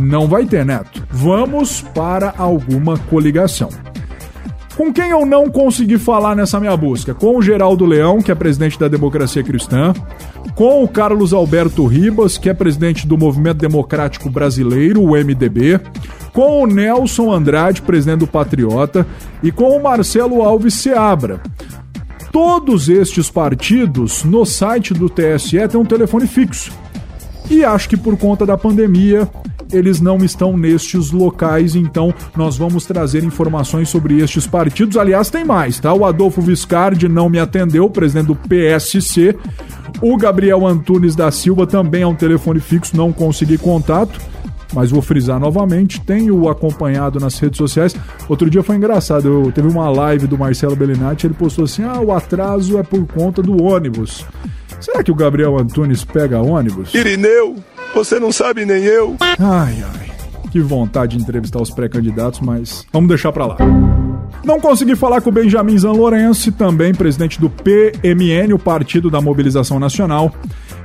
Não 0.00 0.26
vai 0.26 0.44
ter, 0.46 0.66
Neto. 0.66 1.06
Vamos 1.10 1.80
para 1.94 2.34
alguma 2.36 2.98
coligação. 2.98 3.70
Com 4.80 4.94
quem 4.94 5.10
eu 5.10 5.26
não 5.26 5.50
consegui 5.50 5.98
falar 5.98 6.34
nessa 6.34 6.58
minha 6.58 6.74
busca? 6.74 7.12
Com 7.12 7.36
o 7.36 7.42
Geraldo 7.42 7.84
Leão, 7.84 8.22
que 8.22 8.32
é 8.32 8.34
presidente 8.34 8.78
da 8.78 8.88
Democracia 8.88 9.44
Cristã, 9.44 9.92
com 10.54 10.82
o 10.82 10.88
Carlos 10.88 11.34
Alberto 11.34 11.84
Ribas, 11.84 12.38
que 12.38 12.48
é 12.48 12.54
presidente 12.54 13.06
do 13.06 13.18
Movimento 13.18 13.58
Democrático 13.58 14.30
Brasileiro, 14.30 15.02
o 15.02 15.10
MDB, 15.10 15.78
com 16.32 16.62
o 16.62 16.66
Nelson 16.66 17.30
Andrade, 17.30 17.82
presidente 17.82 18.20
do 18.20 18.26
Patriota, 18.26 19.06
e 19.42 19.52
com 19.52 19.76
o 19.76 19.82
Marcelo 19.82 20.40
Alves 20.40 20.72
Seabra. 20.72 21.42
Todos 22.32 22.88
estes 22.88 23.28
partidos, 23.28 24.24
no 24.24 24.46
site 24.46 24.94
do 24.94 25.10
TSE, 25.10 25.68
têm 25.68 25.78
um 25.78 25.84
telefone 25.84 26.26
fixo. 26.26 26.72
E 27.50 27.62
acho 27.62 27.86
que 27.86 27.98
por 27.98 28.16
conta 28.16 28.46
da 28.46 28.56
pandemia, 28.56 29.28
eles 29.72 30.00
não 30.00 30.18
estão 30.18 30.56
nestes 30.56 31.10
locais, 31.10 31.74
então 31.74 32.14
nós 32.36 32.56
vamos 32.56 32.84
trazer 32.84 33.24
informações 33.24 33.88
sobre 33.88 34.20
estes 34.20 34.46
partidos. 34.46 34.96
Aliás, 34.96 35.30
tem 35.30 35.44
mais, 35.44 35.78
tá? 35.78 35.92
O 35.92 36.04
Adolfo 36.04 36.40
Viscardi 36.40 37.08
não 37.08 37.28
me 37.28 37.38
atendeu, 37.38 37.88
presidente 37.88 38.26
do 38.26 38.36
PSC. 38.36 39.36
O 40.00 40.16
Gabriel 40.16 40.66
Antunes 40.66 41.14
da 41.14 41.30
Silva 41.30 41.66
também 41.66 42.02
é 42.02 42.06
um 42.06 42.14
telefone 42.14 42.60
fixo, 42.60 42.96
não 42.96 43.12
consegui 43.12 43.58
contato. 43.58 44.20
Mas 44.72 44.90
vou 44.90 45.02
frisar 45.02 45.40
novamente, 45.40 46.00
tenho 46.00 46.48
acompanhado 46.48 47.18
nas 47.18 47.38
redes 47.38 47.58
sociais. 47.58 47.94
Outro 48.28 48.48
dia 48.48 48.62
foi 48.62 48.76
engraçado, 48.76 49.26
eu 49.28 49.52
teve 49.52 49.68
uma 49.68 49.90
live 49.90 50.26
do 50.26 50.38
Marcelo 50.38 50.76
Bellinati, 50.76 51.26
ele 51.26 51.34
postou 51.34 51.64
assim: 51.64 51.82
"Ah, 51.82 52.00
o 52.00 52.12
atraso 52.12 52.78
é 52.78 52.82
por 52.82 53.04
conta 53.06 53.42
do 53.42 53.62
ônibus". 53.62 54.24
Será 54.80 55.02
que 55.02 55.10
o 55.10 55.14
Gabriel 55.14 55.58
Antunes 55.58 56.04
pega 56.04 56.40
ônibus? 56.40 56.94
Irineu, 56.94 57.56
você 57.94 58.18
não 58.18 58.32
sabe 58.32 58.64
nem 58.64 58.82
eu. 58.84 59.16
Ai, 59.38 59.84
ai. 59.94 60.10
Que 60.50 60.60
vontade 60.60 61.16
de 61.16 61.22
entrevistar 61.22 61.60
os 61.60 61.70
pré-candidatos, 61.70 62.40
mas 62.40 62.86
vamos 62.92 63.08
deixar 63.08 63.30
pra 63.30 63.46
lá. 63.46 63.56
Não 64.44 64.58
consegui 64.58 64.96
falar 64.96 65.20
com 65.20 65.28
o 65.28 65.32
Benjamin 65.32 65.76
Zanlorense, 65.76 66.50
também 66.50 66.94
presidente 66.94 67.38
do 67.38 67.50
PMN, 67.50 68.54
o 68.54 68.58
Partido 68.58 69.10
da 69.10 69.20
Mobilização 69.20 69.78
Nacional. 69.78 70.32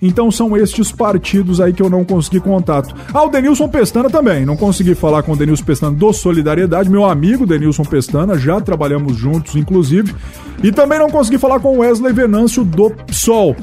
Então 0.01 0.29
são 0.29 0.57
estes 0.57 0.91
partidos 0.91 1.61
aí 1.61 1.71
que 1.71 1.81
eu 1.81 1.89
não 1.89 2.03
consegui 2.03 2.39
contato. 2.39 2.93
Ah, 3.13 3.23
o 3.23 3.29
Denilson 3.29 3.69
Pestana 3.69 4.09
também. 4.09 4.45
Não 4.45 4.57
consegui 4.57 4.93
falar 4.93 5.23
com 5.23 5.31
o 5.31 5.37
Denilson 5.37 5.63
Pestana 5.63 5.95
do 5.95 6.11
Solidariedade, 6.11 6.89
meu 6.89 7.05
amigo 7.05 7.45
Denilson 7.45 7.83
Pestana, 7.83 8.37
já 8.37 8.59
trabalhamos 8.59 9.15
juntos, 9.15 9.55
inclusive. 9.55 10.13
E 10.61 10.71
também 10.71 10.99
não 10.99 11.09
consegui 11.09 11.37
falar 11.37 11.59
com 11.59 11.77
o 11.77 11.79
Wesley 11.79 12.13
Venâncio 12.13 12.63
do 12.63 12.89
PSOL. 12.89 13.55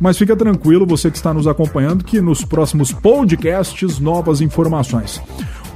Mas 0.00 0.18
fica 0.18 0.36
tranquilo, 0.36 0.86
você 0.86 1.10
que 1.10 1.16
está 1.16 1.32
nos 1.32 1.46
acompanhando, 1.46 2.04
que 2.04 2.20
nos 2.20 2.44
próximos 2.44 2.92
podcasts, 2.92 3.98
novas 3.98 4.40
informações. 4.40 5.20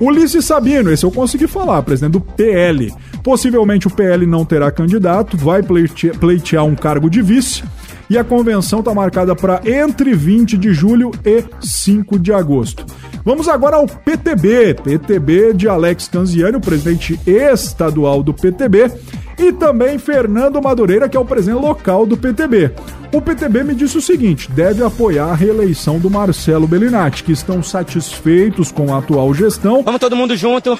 Ulisses 0.00 0.46
Sabino, 0.46 0.90
esse 0.90 1.04
eu 1.04 1.10
consegui 1.10 1.46
falar, 1.46 1.82
presidente 1.82 2.12
do 2.12 2.20
PL. 2.20 2.90
Possivelmente 3.22 3.86
o 3.86 3.90
PL 3.90 4.24
não 4.24 4.46
terá 4.46 4.70
candidato, 4.70 5.36
vai 5.36 5.62
pleitear 5.62 6.64
um 6.64 6.74
cargo 6.74 7.10
de 7.10 7.20
vice. 7.20 7.62
E 8.10 8.18
a 8.18 8.24
convenção 8.24 8.80
está 8.80 8.92
marcada 8.92 9.36
para 9.36 9.60
entre 9.64 10.12
20 10.12 10.58
de 10.58 10.74
julho 10.74 11.12
e 11.24 11.44
5 11.64 12.18
de 12.18 12.32
agosto. 12.32 12.84
Vamos 13.24 13.46
agora 13.48 13.76
ao 13.76 13.86
PTB, 13.86 14.74
PTB 14.74 15.54
de 15.54 15.68
Alex 15.68 16.08
Canziani, 16.08 16.56
o 16.56 16.60
presidente 16.60 17.20
estadual 17.24 18.20
do 18.20 18.34
PTB, 18.34 18.90
e 19.38 19.52
também 19.52 19.96
Fernando 19.96 20.60
Madureira, 20.60 21.08
que 21.08 21.16
é 21.16 21.20
o 21.20 21.24
presidente 21.24 21.62
local 21.62 22.04
do 22.04 22.16
PTB. 22.16 22.72
O 23.12 23.22
PTB 23.22 23.62
me 23.62 23.74
disse 23.76 23.96
o 23.96 24.02
seguinte: 24.02 24.50
deve 24.50 24.82
apoiar 24.82 25.26
a 25.26 25.34
reeleição 25.34 26.00
do 26.00 26.10
Marcelo 26.10 26.66
Bellinati, 26.66 27.22
que 27.22 27.30
estão 27.30 27.62
satisfeitos 27.62 28.72
com 28.72 28.92
a 28.92 28.98
atual 28.98 29.32
gestão. 29.32 29.84
Vamos 29.84 30.00
todo 30.00 30.16
mundo 30.16 30.36
junto. 30.36 30.76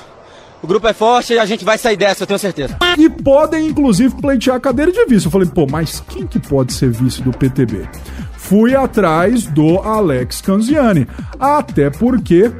O 0.62 0.66
grupo 0.66 0.86
é 0.86 0.92
forte 0.92 1.32
e 1.32 1.38
a 1.38 1.46
gente 1.46 1.64
vai 1.64 1.78
sair 1.78 1.96
dessa, 1.96 2.22
eu 2.22 2.26
tenho 2.26 2.38
certeza. 2.38 2.76
E 2.98 3.08
podem, 3.08 3.68
inclusive, 3.68 4.14
pleitear 4.20 4.56
a 4.56 4.60
cadeira 4.60 4.92
de 4.92 5.04
vice. 5.06 5.26
Eu 5.26 5.32
falei, 5.32 5.48
pô, 5.48 5.66
mas 5.70 6.02
quem 6.08 6.26
que 6.26 6.38
pode 6.38 6.72
ser 6.74 6.90
vice 6.90 7.22
do 7.22 7.30
PTB? 7.30 7.88
Fui 8.36 8.76
atrás 8.76 9.46
do 9.46 9.78
Alex 9.78 10.40
Canziani. 10.42 11.06
Até 11.38 11.88
porque 11.88 12.50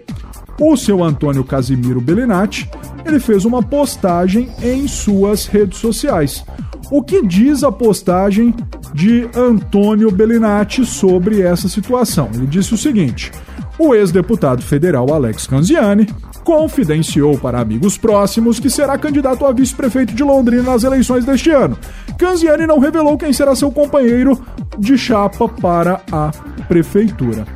o 0.59 0.77
seu 0.77 1.03
Antônio 1.03 1.45
Casimiro 1.45 2.01
Bellinati, 2.01 2.71
ele 3.05 3.21
fez 3.21 3.45
uma 3.45 3.63
postagem 3.63 4.51
em 4.63 4.89
suas 4.89 5.47
redes 5.47 5.79
sociais. 5.79 6.45
O 6.91 7.03
que 7.03 7.27
diz 7.27 7.63
a 7.63 7.71
postagem 7.71 8.55
de 8.95 9.29
Antônio 9.35 10.11
Bellinati 10.11 10.85
sobre 10.85 11.41
essa 11.41 11.69
situação? 11.69 12.31
Ele 12.35 12.47
disse 12.47 12.75
o 12.75 12.79
seguinte: 12.79 13.31
o 13.81 13.95
ex-deputado 13.95 14.63
federal 14.63 15.11
Alex 15.11 15.47
Canziani 15.47 16.07
confidenciou 16.45 17.39
para 17.39 17.59
amigos 17.59 17.97
próximos 17.97 18.61
que 18.61 18.69
será 18.69 18.99
candidato 18.99 19.47
a 19.47 19.53
vice-prefeito 19.53 20.15
de 20.15 20.23
Londrina 20.23 20.65
nas 20.65 20.85
eleições 20.85 21.25
deste 21.25 21.51
ano. 21.51 21.79
Canziani 22.19 22.67
não 22.67 22.79
revelou 22.79 23.17
quem 23.17 23.33
será 23.33 23.57
seu 23.57 23.73
companheiro 23.73 24.39
de 24.79 24.99
chapa 24.99 25.49
para 25.49 26.03
a 26.13 26.31
prefeitura. 26.69 27.47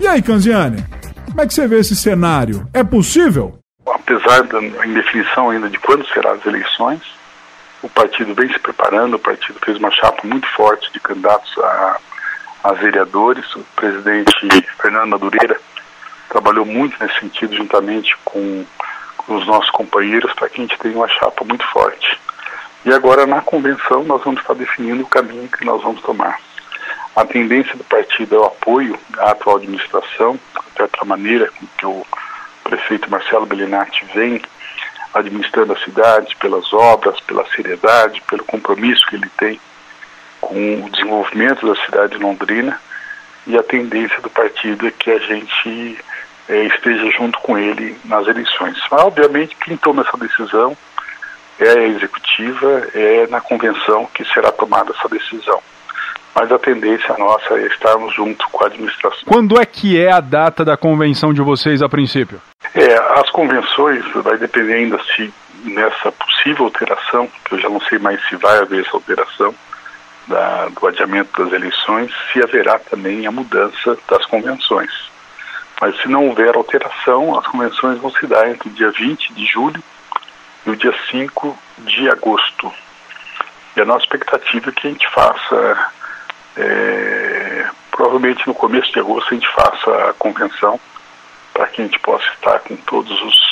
E 0.00 0.06
aí, 0.06 0.22
Canziani, 0.22 0.84
como 1.26 1.40
é 1.40 1.46
que 1.46 1.52
você 1.52 1.66
vê 1.66 1.80
esse 1.80 1.96
cenário? 1.96 2.64
É 2.72 2.84
possível? 2.84 3.58
Apesar 3.84 4.44
da 4.44 4.62
indefinição 4.86 5.50
ainda 5.50 5.68
de 5.68 5.78
quando 5.80 6.06
serão 6.08 6.30
as 6.30 6.46
eleições, 6.46 7.00
o 7.82 7.88
partido 7.88 8.34
vem 8.34 8.52
se 8.52 8.58
preparando, 8.60 9.14
o 9.14 9.18
partido 9.18 9.58
fez 9.64 9.76
uma 9.78 9.90
chapa 9.90 10.20
muito 10.24 10.46
forte 10.54 10.92
de 10.92 11.00
candidatos 11.00 11.52
a, 11.58 11.98
a 12.62 12.72
vereadores. 12.72 13.44
O 13.54 13.60
presidente 13.76 14.32
Fernando 14.80 15.10
Madureira 15.10 15.58
trabalhou 16.28 16.64
muito 16.64 16.96
nesse 17.02 17.18
sentido, 17.20 17.56
juntamente 17.56 18.16
com, 18.24 18.64
com 19.16 19.36
os 19.36 19.46
nossos 19.46 19.70
companheiros, 19.70 20.32
para 20.34 20.48
que 20.48 20.60
a 20.60 20.64
gente 20.64 20.78
tenha 20.78 20.96
uma 20.96 21.08
chapa 21.08 21.44
muito 21.44 21.66
forte. 21.68 22.18
E 22.84 22.92
agora, 22.92 23.26
na 23.26 23.42
convenção, 23.42 24.04
nós 24.04 24.22
vamos 24.22 24.40
estar 24.40 24.54
definindo 24.54 25.02
o 25.02 25.08
caminho 25.08 25.48
que 25.48 25.64
nós 25.64 25.82
vamos 25.82 26.00
tomar. 26.02 26.38
A 27.14 27.24
tendência 27.24 27.76
do 27.76 27.84
partido 27.84 28.36
é 28.36 28.38
o 28.38 28.44
apoio 28.44 28.98
à 29.18 29.32
atual 29.32 29.56
administração, 29.56 30.38
até 30.54 30.84
outra 30.84 31.04
maneira 31.04 31.50
que 31.76 31.84
o 31.84 32.06
prefeito 32.64 33.10
Marcelo 33.10 33.46
Bellinati 33.46 34.04
vem 34.14 34.40
administrando 35.12 35.72
a 35.72 35.78
cidade 35.78 36.36
pelas 36.36 36.72
obras, 36.72 37.18
pela 37.20 37.44
seriedade, 37.50 38.22
pelo 38.22 38.44
compromisso 38.44 39.04
que 39.06 39.16
ele 39.16 39.28
tem 39.36 39.60
com 40.40 40.84
o 40.84 40.90
desenvolvimento 40.90 41.66
da 41.66 41.80
cidade 41.84 42.16
de 42.16 42.22
Londrina 42.22 42.80
e 43.46 43.56
a 43.56 43.62
tendência 43.62 44.20
do 44.20 44.30
partido 44.30 44.86
é 44.86 44.90
que 44.90 45.10
a 45.10 45.18
gente 45.18 45.98
é, 46.48 46.64
esteja 46.64 47.10
junto 47.10 47.38
com 47.40 47.56
ele 47.56 47.96
nas 48.04 48.26
eleições. 48.26 48.76
Mas, 48.90 49.02
obviamente, 49.02 49.56
quem 49.56 49.76
toma 49.76 50.02
essa 50.02 50.16
decisão 50.16 50.76
é 51.58 51.70
a 51.70 51.88
executiva, 51.88 52.88
é 52.94 53.26
na 53.28 53.40
convenção 53.40 54.08
que 54.14 54.24
será 54.32 54.50
tomada 54.50 54.94
essa 54.96 55.08
decisão. 55.08 55.60
Mas 56.34 56.50
a 56.50 56.58
tendência 56.58 57.16
nossa 57.18 57.54
é 57.54 57.66
estarmos 57.66 58.14
junto 58.14 58.48
com 58.50 58.64
a 58.64 58.68
administração. 58.68 59.24
Quando 59.26 59.60
é 59.60 59.66
que 59.66 60.00
é 60.00 60.12
a 60.12 60.20
data 60.20 60.64
da 60.64 60.76
convenção 60.76 61.34
de 61.34 61.42
vocês 61.42 61.82
a 61.82 61.88
princípio? 61.88 62.40
É, 62.74 62.94
as 63.20 63.28
convenções 63.30 64.04
vai 64.14 64.38
depender 64.38 64.74
ainda 64.74 64.98
se 65.16 65.32
nessa 65.64 66.10
possível 66.12 66.66
alteração, 66.66 67.28
que 67.44 67.54
eu 67.54 67.58
já 67.58 67.68
não 67.68 67.80
sei 67.82 67.98
mais 67.98 68.20
se 68.28 68.36
vai 68.36 68.58
haver 68.58 68.86
essa 68.86 68.96
alteração 68.96 69.54
da, 70.30 70.68
do 70.68 70.86
adiamento 70.86 71.44
das 71.44 71.52
eleições, 71.52 72.10
se 72.32 72.42
haverá 72.42 72.78
também 72.78 73.26
a 73.26 73.32
mudança 73.32 73.98
das 74.08 74.24
convenções. 74.26 74.90
Mas 75.80 76.00
se 76.00 76.08
não 76.08 76.28
houver 76.28 76.54
alteração, 76.54 77.38
as 77.38 77.46
convenções 77.46 77.98
vão 77.98 78.10
se 78.12 78.26
dar 78.26 78.48
entre 78.48 78.68
o 78.68 78.72
dia 78.72 78.90
20 78.90 79.34
de 79.34 79.46
julho 79.46 79.82
e 80.64 80.70
o 80.70 80.76
dia 80.76 80.94
5 81.10 81.58
de 81.78 82.08
agosto. 82.08 82.72
E 83.76 83.80
a 83.80 83.84
nossa 83.84 84.04
expectativa 84.04 84.70
é 84.70 84.72
que 84.72 84.86
a 84.86 84.90
gente 84.90 85.10
faça, 85.10 85.90
é, 86.56 87.68
provavelmente 87.90 88.46
no 88.46 88.54
começo 88.54 88.92
de 88.92 89.00
agosto, 89.00 89.28
a 89.30 89.34
gente 89.34 89.48
faça 89.48 90.10
a 90.10 90.12
convenção 90.14 90.78
para 91.52 91.66
que 91.66 91.82
a 91.82 91.84
gente 91.84 91.98
possa 91.98 92.26
estar 92.34 92.60
com 92.60 92.76
todos 92.76 93.22
os 93.22 93.49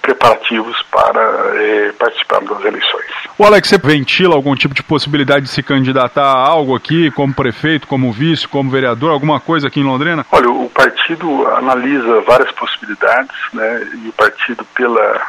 preparativos 0.00 0.82
para 0.90 1.20
é, 1.54 1.92
participar 1.92 2.40
das 2.40 2.64
eleições. 2.64 3.06
O 3.38 3.44
Alex, 3.44 3.68
você 3.68 3.78
ventila 3.78 4.34
algum 4.34 4.54
tipo 4.54 4.74
de 4.74 4.82
possibilidade 4.82 5.46
de 5.46 5.50
se 5.50 5.62
candidatar 5.62 6.24
a 6.24 6.38
algo 6.38 6.74
aqui, 6.74 7.10
como 7.10 7.32
prefeito, 7.32 7.86
como 7.86 8.12
vice, 8.12 8.46
como 8.46 8.70
vereador, 8.70 9.10
alguma 9.10 9.40
coisa 9.40 9.68
aqui 9.68 9.80
em 9.80 9.84
Londrina? 9.84 10.26
Olha, 10.30 10.50
o 10.50 10.68
partido 10.70 11.46
analisa 11.48 12.20
várias 12.22 12.50
possibilidades, 12.52 13.36
né, 13.52 13.88
e 14.04 14.08
o 14.08 14.12
partido, 14.12 14.64
pela, 14.74 15.22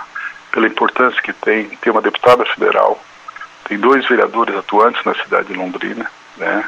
pela 0.51 0.67
importância 0.67 1.21
que 1.21 1.34
tem, 1.34 1.69
tem 1.69 1.91
uma 1.91 2.01
deputada 2.01 2.45
federal, 2.45 3.01
tem 3.67 3.77
dois 3.77 4.05
vereadores 4.07 4.55
atuantes 4.55 5.03
na 5.05 5.13
cidade 5.15 5.47
de 5.47 5.53
Londrina, 5.53 6.10
né, 6.38 6.65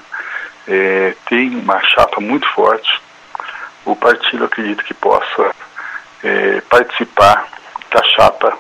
é, 0.68 1.16
tem 1.28 1.56
uma 1.56 1.82
chapa 1.82 2.22
muito 2.22 2.48
forte, 2.50 3.02
o 3.86 3.96
partido 3.96 4.46
acredita 4.46 4.84
que 4.84 4.94
possa 4.94 5.54
é, 6.24 6.62
participar 6.70 7.48
da 7.94 8.04
chapa 8.04 8.58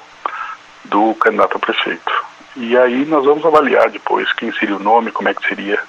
do 0.86 1.15
candidato 1.15 1.58
a 1.58 1.60
prefeito. 1.60 2.26
E 2.56 2.78
aí 2.78 3.04
nós 3.06 3.26
vamos 3.26 3.46
avaliar 3.46 3.89
depois 3.89 4.32
quem 4.34 4.52
seria 4.54 4.76
o 4.76 4.84
nome, 4.84 5.12
como 5.12 5.30
é 5.30 5.34
que 5.34 5.48
seria 5.48 5.80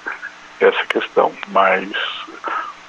essa 0.59 0.85
questão. 0.87 1.31
Mas 1.49 1.91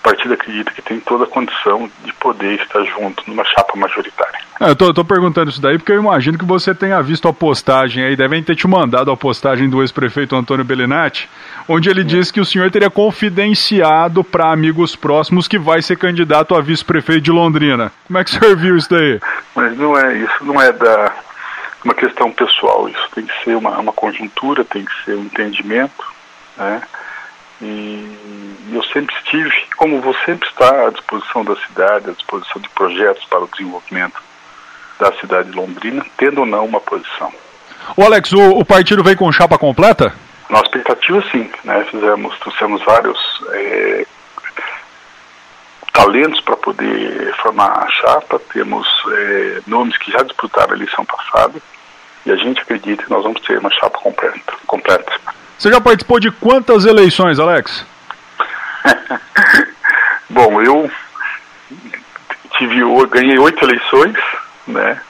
partido 0.06 0.34
acredita 0.34 0.70
que 0.70 0.80
tem 0.80 1.00
toda 1.00 1.24
a 1.24 1.26
condição 1.26 1.90
de 2.04 2.12
poder 2.12 2.60
estar 2.60 2.84
junto 2.84 3.28
numa 3.28 3.44
chapa 3.44 3.76
majoritária. 3.76 4.38
É, 4.60 4.70
eu 4.70 4.76
tô, 4.76 4.94
tô, 4.94 5.04
perguntando 5.04 5.50
isso 5.50 5.60
daí 5.60 5.78
porque 5.78 5.90
eu 5.90 6.00
imagino 6.00 6.38
que 6.38 6.44
você 6.44 6.72
tenha 6.72 7.02
visto 7.02 7.26
a 7.26 7.32
postagem 7.32 8.04
aí, 8.04 8.14
devem 8.14 8.40
ter 8.40 8.54
te 8.54 8.68
mandado 8.68 9.10
a 9.10 9.16
postagem 9.16 9.68
do 9.68 9.82
ex-prefeito 9.82 10.36
Antônio 10.36 10.64
Bellinati, 10.64 11.28
onde 11.68 11.90
ele 11.90 12.04
disse 12.04 12.32
que 12.32 12.40
o 12.40 12.44
senhor 12.44 12.70
teria 12.70 12.88
confidenciado 12.88 14.22
para 14.22 14.52
amigos 14.52 14.94
próximos 14.94 15.48
que 15.48 15.58
vai 15.58 15.82
ser 15.82 15.98
candidato 15.98 16.54
a 16.54 16.60
vice-prefeito 16.60 17.22
de 17.22 17.32
Londrina. 17.32 17.90
Como 18.06 18.18
é 18.20 18.22
que 18.22 18.30
o 18.30 18.38
senhor 18.38 18.56
viu 18.56 18.76
isso 18.76 18.88
daí? 18.88 19.20
Mas 19.56 19.76
não 19.76 19.98
é, 19.98 20.18
isso 20.18 20.44
não 20.44 20.62
é 20.62 20.72
da 20.72 21.12
uma 21.84 21.94
questão 21.94 22.30
pessoal, 22.30 22.88
isso 22.88 23.08
tem 23.12 23.26
que 23.26 23.44
ser 23.44 23.56
uma, 23.56 23.76
uma 23.78 23.92
conjuntura, 23.92 24.64
tem 24.64 24.84
que 24.84 25.04
ser 25.04 25.16
um 25.16 25.24
entendimento, 25.24 26.04
né? 26.56 26.80
E 27.60 28.55
eu 28.72 28.82
sempre 28.84 29.14
estive, 29.16 29.52
como 29.76 30.00
vou 30.00 30.14
sempre 30.24 30.48
estar 30.48 30.86
à 30.86 30.90
disposição 30.90 31.44
da 31.44 31.56
cidade, 31.56 32.10
à 32.10 32.12
disposição 32.12 32.60
de 32.60 32.68
projetos 32.70 33.24
para 33.26 33.44
o 33.44 33.48
desenvolvimento 33.48 34.20
da 34.98 35.12
cidade 35.14 35.50
de 35.50 35.56
Londrina, 35.56 36.04
tendo 36.16 36.40
ou 36.40 36.46
não 36.46 36.64
uma 36.64 36.80
posição. 36.80 37.32
O 37.96 38.04
Alex, 38.04 38.32
o, 38.32 38.58
o 38.58 38.64
partido 38.64 39.04
veio 39.04 39.16
com 39.16 39.30
chapa 39.30 39.58
completa? 39.58 40.12
Nossa 40.48 40.64
expectativa 40.64 41.22
sim, 41.30 41.50
né? 41.64 41.84
Fizemos, 41.90 42.38
trouxemos 42.38 42.82
vários 42.84 43.18
é, 43.52 44.06
talentos 45.92 46.40
para 46.40 46.56
poder 46.56 47.34
formar 47.36 47.84
a 47.84 47.90
chapa, 47.90 48.40
temos 48.52 48.86
é, 49.12 49.60
nomes 49.66 49.96
que 49.98 50.10
já 50.10 50.22
disputaram 50.22 50.72
a 50.72 50.76
eleição 50.76 51.04
passada 51.04 51.60
e 52.24 52.32
a 52.32 52.36
gente 52.36 52.60
acredita 52.60 53.04
que 53.04 53.10
nós 53.10 53.22
vamos 53.22 53.40
ter 53.42 53.58
uma 53.58 53.70
chapa 53.70 53.98
completa. 53.98 54.52
completa. 54.66 55.12
Você 55.58 55.70
já 55.70 55.80
participou 55.80 56.20
de 56.20 56.30
quantas 56.30 56.84
eleições, 56.84 57.38
Alex? 57.38 57.86
Bom, 60.30 60.60
eu 60.62 60.90
tive, 62.58 62.80
eu 62.80 63.06
ganhei 63.08 63.38
oito 63.38 63.64
eleições, 63.64 64.16
né? 64.66 65.00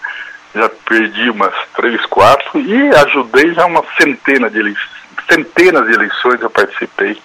Já 0.54 0.68
perdi 0.68 1.30
umas 1.30 1.54
três, 1.74 2.04
quatro 2.06 2.60
e 2.60 2.88
ajudei 2.96 3.52
já 3.54 3.66
uma 3.66 3.84
centena 3.98 4.48
de 4.48 4.58
eleições, 4.58 4.90
centenas 5.28 5.86
de 5.86 5.92
eleições 5.92 6.40
eu 6.40 6.50
participei, 6.50 7.20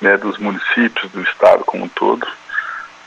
né, 0.00 0.16
dos 0.16 0.38
municípios, 0.38 1.10
do 1.10 1.22
estado 1.22 1.64
como 1.64 1.84
um 1.84 1.88
todo. 1.88 2.26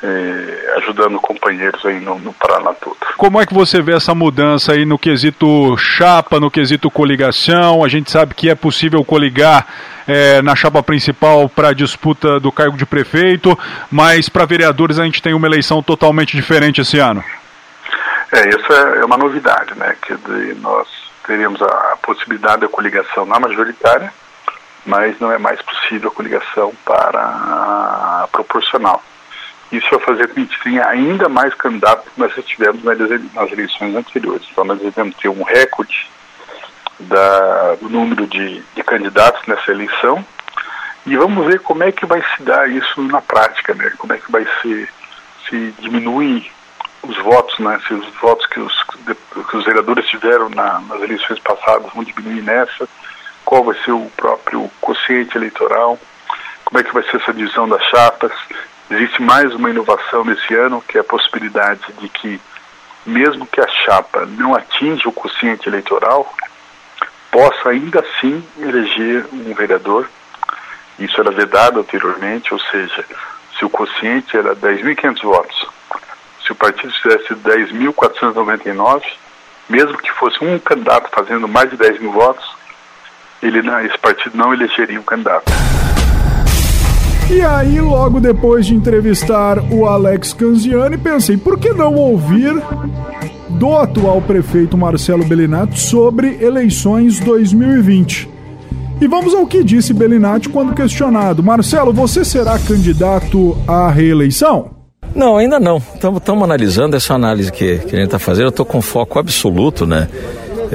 É, 0.06 0.74
ajudando 0.80 1.18
companheiros 1.18 1.86
aí 1.86 1.98
no, 2.02 2.20
no, 2.20 2.34
Paraná 2.34 2.74
todo. 2.74 2.98
Como 3.16 3.39
é 3.39 3.46
que 3.46 3.54
você 3.54 3.82
vê 3.82 3.94
essa 3.94 4.13
mudança 4.13 4.74
aí 4.74 4.84
no 4.84 5.00
quesito 5.00 5.78
chapa, 5.78 6.42
no 6.42 6.52
quesito 6.52 6.92
coligação? 6.92 7.86
A 7.86 7.88
gente 7.88 8.12
sabe 8.12 8.36
que 8.36 8.50
é 8.50 8.56
possível 8.56 9.02
coligar 9.06 9.66
é, 10.06 10.42
na 10.42 10.58
chapa 10.58 10.84
principal 10.84 11.48
para 11.48 11.70
a 11.70 11.74
disputa 11.74 12.38
do 12.38 12.52
cargo 12.52 12.76
de 12.76 12.86
prefeito, 12.86 13.58
mas 13.89 14.28
para 14.28 14.46
vereadores 14.46 15.00
a 15.00 15.06
gente 15.06 15.22
tem 15.22 15.34
uma 15.34 15.48
eleição 15.48 15.82
totalmente 15.82 16.36
diferente 16.36 16.82
esse 16.82 17.00
ano. 17.00 17.24
É, 18.34 18.50
isso 18.50 18.74
é, 18.74 19.00
é 19.00 19.06
uma 19.06 19.16
novidade, 19.16 19.74
né? 19.78 19.96
Que 20.02 20.13
nós 20.56 20.88
teríamos 21.26 21.62
a 21.62 21.98
possibilidade 22.02 22.62
da 22.62 22.68
coligação 22.68 23.26
na 23.26 23.39
majoritária, 23.39 24.12
mas 24.86 25.18
não 25.20 25.32
é 25.32 25.38
mais 25.38 25.62
possível 25.62 26.10
a 26.10 26.13
coligação 26.13 26.74
para 26.84 27.20
a 27.20 28.28
proporcional. 28.32 29.02
Isso 29.74 29.90
vai 29.90 30.00
fazer 30.00 30.28
com 30.28 30.34
que 30.36 30.40
a 30.40 30.44
gente 30.44 30.60
tenha 30.62 30.88
ainda 30.88 31.28
mais 31.28 31.54
candidatos 31.56 32.12
que 32.14 32.20
nós 32.20 32.34
tivemos 32.46 32.84
nas 32.84 33.52
eleições 33.52 33.96
anteriores. 33.96 34.48
Então, 34.52 34.64
nós 34.64 34.80
devemos 34.80 35.16
ter 35.16 35.30
um 35.30 35.44
recorde 35.44 36.08
da, 37.00 37.76
do 37.76 37.90
número 37.90 38.28
de, 38.28 38.62
de 38.76 38.84
candidatos 38.84 39.42
nessa 39.48 39.72
eleição 39.72 40.24
e 41.06 41.18
vamos 41.18 41.46
ver 41.48 41.60
como 41.60 41.84
é 41.84 41.92
que 41.92 42.06
vai 42.06 42.24
se 42.36 42.44
dar 42.44 42.70
isso 42.70 43.02
na 43.02 43.22
prática, 43.22 43.74
né? 43.74 43.92
Como 43.98 44.14
é 44.14 44.18
que 44.18 44.32
vai 44.32 44.48
ser, 44.62 44.90
se 45.50 45.74
diminui 45.80 46.50
os 47.02 47.18
votos, 47.18 47.58
né? 47.60 47.80
Se 47.88 47.94
os 47.94 48.08
votos 48.22 48.46
que 48.46 48.60
os, 48.60 48.84
que 49.50 49.58
os 49.58 49.66
vereadores 49.66 50.06
tiveram 50.08 50.50
na, 50.50 50.80
nas 50.82 51.02
eleições 51.02 51.40
passadas 51.40 51.92
vão 51.94 52.04
diminuir 52.04 52.42
nessa, 52.42 52.88
qual 53.44 53.64
vai 53.66 53.76
ser 53.84 53.92
o 53.92 54.10
próprio 54.16 54.72
quociente 54.80 55.36
eleitoral, 55.38 56.00
como 56.64 56.80
é 56.80 56.84
que 56.84 56.94
vai 56.94 57.04
ser 57.04 57.18
essa 57.18 57.34
divisão 57.34 57.68
das 57.68 57.84
chapas. 57.84 58.32
Existe 58.94 59.22
mais 59.22 59.54
uma 59.56 59.70
inovação 59.70 60.24
nesse 60.24 60.54
ano, 60.54 60.84
que 60.88 60.98
é 60.98 61.02
a 61.02 61.04
possibilidade 61.04 61.82
de 62.00 62.08
que, 62.08 62.40
mesmo 63.06 63.46
que 63.48 63.60
a 63.60 63.68
chapa 63.68 64.26
não 64.26 64.54
atinja 64.54 65.10
o 65.10 65.14
quociente 65.14 65.68
eleitoral, 65.68 66.32
possa 67.32 67.70
ainda 67.70 68.02
assim 68.02 68.46
eleger 68.60 69.26
um 69.34 69.54
vereador 69.54 70.08
isso 71.00 71.20
era 71.20 71.32
vedado 71.32 71.80
anteriormente, 71.80 72.54
ou 72.54 72.60
seja, 72.60 73.04
se 73.58 73.66
o 73.66 73.70
quociente 73.70 74.38
era 74.38 74.56
10.500 74.56 75.22
votos, 75.24 75.68
se 76.46 76.52
o 76.52 76.56
partido 76.56 76.94
fizesse 76.94 77.34
10.499, 77.34 79.02
mesmo 79.70 79.98
que 79.98 80.12
fosse 80.12 80.44
um 80.44 80.60
candidato 80.60 81.10
fazendo 81.10 81.48
mais 81.48 81.70
de 81.70 81.78
10 81.78 82.00
mil 82.00 82.12
votos, 82.12 82.46
ele 83.42 83.60
esse 83.88 83.98
partido 83.98 84.38
não 84.38 84.54
elegeria 84.54 85.00
um 85.00 85.04
candidato. 85.04 85.52
E 87.30 87.42
aí, 87.42 87.80
logo 87.80 88.20
depois 88.20 88.66
de 88.66 88.76
entrevistar 88.76 89.60
o 89.72 89.86
Alex 89.86 90.34
Canziani, 90.34 90.98
pensei, 90.98 91.38
por 91.38 91.58
que 91.58 91.72
não 91.74 91.96
ouvir 91.96 92.54
do 93.50 93.76
atual 93.78 94.22
prefeito 94.22 94.78
Marcelo 94.78 95.26
Belinato 95.26 95.80
sobre 95.80 96.38
eleições 96.44 97.20
2020? 97.20 98.30
E 99.02 99.08
vamos 99.08 99.34
ao 99.34 99.46
que 99.48 99.64
disse 99.64 99.94
Bellinati 99.94 100.48
quando 100.48 100.74
questionado. 100.74 101.44
Marcelo, 101.44 101.92
você 101.92 102.24
será 102.24 102.58
candidato 102.60 103.58
à 103.68 103.90
reeleição? 103.90 104.72
Não, 105.16 105.38
ainda 105.38 105.60
não. 105.60 105.78
Estamos 105.78 106.44
analisando 106.44 106.96
essa 106.96 107.14
análise 107.14 107.52
que, 107.52 107.80
que 107.80 107.96
a 107.96 108.00
gente 108.00 108.06
está 108.06 108.20
fazendo. 108.20 108.46
Eu 108.46 108.50
estou 108.50 108.66
com 108.66 108.82
foco 108.82 109.20
absoluto, 109.20 109.86
né? 109.86 110.08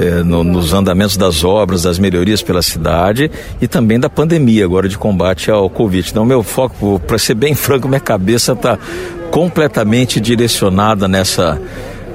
É, 0.01 0.23
no, 0.23 0.45
nos 0.45 0.73
andamentos 0.73 1.17
das 1.17 1.43
obras, 1.43 1.83
das 1.83 1.99
melhorias 1.99 2.41
pela 2.41 2.61
cidade 2.61 3.29
e 3.61 3.67
também 3.67 3.99
da 3.99 4.09
pandemia 4.09 4.63
agora 4.63 4.87
de 4.87 4.97
combate 4.97 5.51
ao 5.51 5.69
Covid. 5.69 6.09
Então, 6.09 6.23
meu 6.23 6.41
foco, 6.41 7.01
para 7.05 7.17
ser 7.17 7.33
bem 7.33 7.51
franco, 7.53 7.85
minha 7.85 7.99
cabeça 7.99 8.53
está 8.53 8.79
completamente 9.29 10.21
direcionada 10.21 11.05
nessa, 11.05 11.61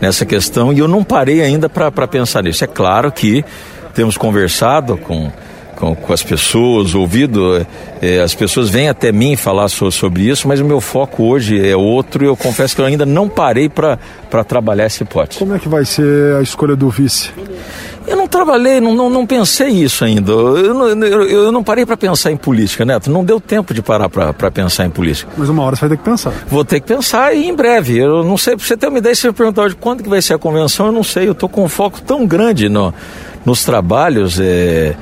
nessa 0.00 0.24
questão 0.24 0.72
e 0.72 0.78
eu 0.78 0.88
não 0.88 1.04
parei 1.04 1.42
ainda 1.42 1.68
para 1.68 2.08
pensar 2.08 2.42
nisso. 2.42 2.64
É 2.64 2.66
claro 2.66 3.12
que 3.12 3.44
temos 3.92 4.16
conversado 4.16 4.96
com 4.96 5.30
com, 5.74 5.94
com 5.94 6.12
as 6.12 6.22
pessoas, 6.22 6.94
ouvido. 6.94 7.66
É, 8.00 8.20
as 8.20 8.34
pessoas 8.34 8.68
vêm 8.70 8.88
até 8.88 9.12
mim 9.12 9.36
falar 9.36 9.68
so, 9.68 9.90
sobre 9.90 10.22
isso, 10.22 10.46
mas 10.48 10.60
o 10.60 10.64
meu 10.64 10.80
foco 10.80 11.24
hoje 11.24 11.66
é 11.66 11.76
outro 11.76 12.24
e 12.24 12.26
eu 12.26 12.36
confesso 12.36 12.74
que 12.74 12.80
eu 12.80 12.86
ainda 12.86 13.06
não 13.06 13.28
parei 13.28 13.68
para 13.68 13.98
trabalhar 14.46 14.84
essa 14.84 15.02
hipótese. 15.02 15.38
Como 15.38 15.54
é 15.54 15.58
que 15.58 15.68
vai 15.68 15.84
ser 15.84 16.36
a 16.36 16.42
escolha 16.42 16.76
do 16.76 16.88
vice? 16.88 17.30
Eu 18.06 18.16
não 18.16 18.28
trabalhei, 18.28 18.80
não, 18.80 18.94
não, 18.94 19.08
não 19.08 19.26
pensei 19.26 19.68
isso 19.68 20.04
ainda. 20.04 20.30
Eu 20.30 20.74
não, 20.74 20.88
eu, 21.06 21.22
eu 21.22 21.52
não 21.52 21.64
parei 21.64 21.86
para 21.86 21.96
pensar 21.96 22.30
em 22.30 22.36
política, 22.36 22.84
Neto. 22.84 23.10
Não 23.10 23.24
deu 23.24 23.40
tempo 23.40 23.72
de 23.72 23.80
parar 23.80 24.10
para 24.10 24.50
pensar 24.50 24.84
em 24.84 24.90
política. 24.90 25.32
Mas 25.36 25.48
uma 25.48 25.62
hora 25.62 25.74
você 25.74 25.80
vai 25.80 25.96
ter 25.96 25.96
que 25.96 26.10
pensar. 26.10 26.32
Vou 26.48 26.64
ter 26.64 26.80
que 26.80 26.86
pensar 26.86 27.34
e 27.34 27.48
em 27.48 27.54
breve. 27.54 27.98
Eu 27.98 28.22
não 28.22 28.36
sei, 28.36 28.56
pra 28.56 28.66
você 28.66 28.76
ter 28.76 28.88
uma 28.88 28.98
ideia, 28.98 29.14
se 29.14 29.22
você 29.22 29.32
perguntar 29.32 29.68
de 29.68 29.76
quando 29.76 30.02
que 30.02 30.08
vai 30.08 30.20
ser 30.20 30.34
a 30.34 30.38
convenção, 30.38 30.86
eu 30.86 30.92
não 30.92 31.02
sei. 31.02 31.26
Eu 31.26 31.32
estou 31.32 31.48
com 31.48 31.64
um 31.64 31.68
foco 31.68 32.00
tão 32.02 32.26
grande 32.26 32.68
no, 32.68 32.92
nos 33.44 33.64
trabalhos. 33.64 34.40
É, 34.40 34.94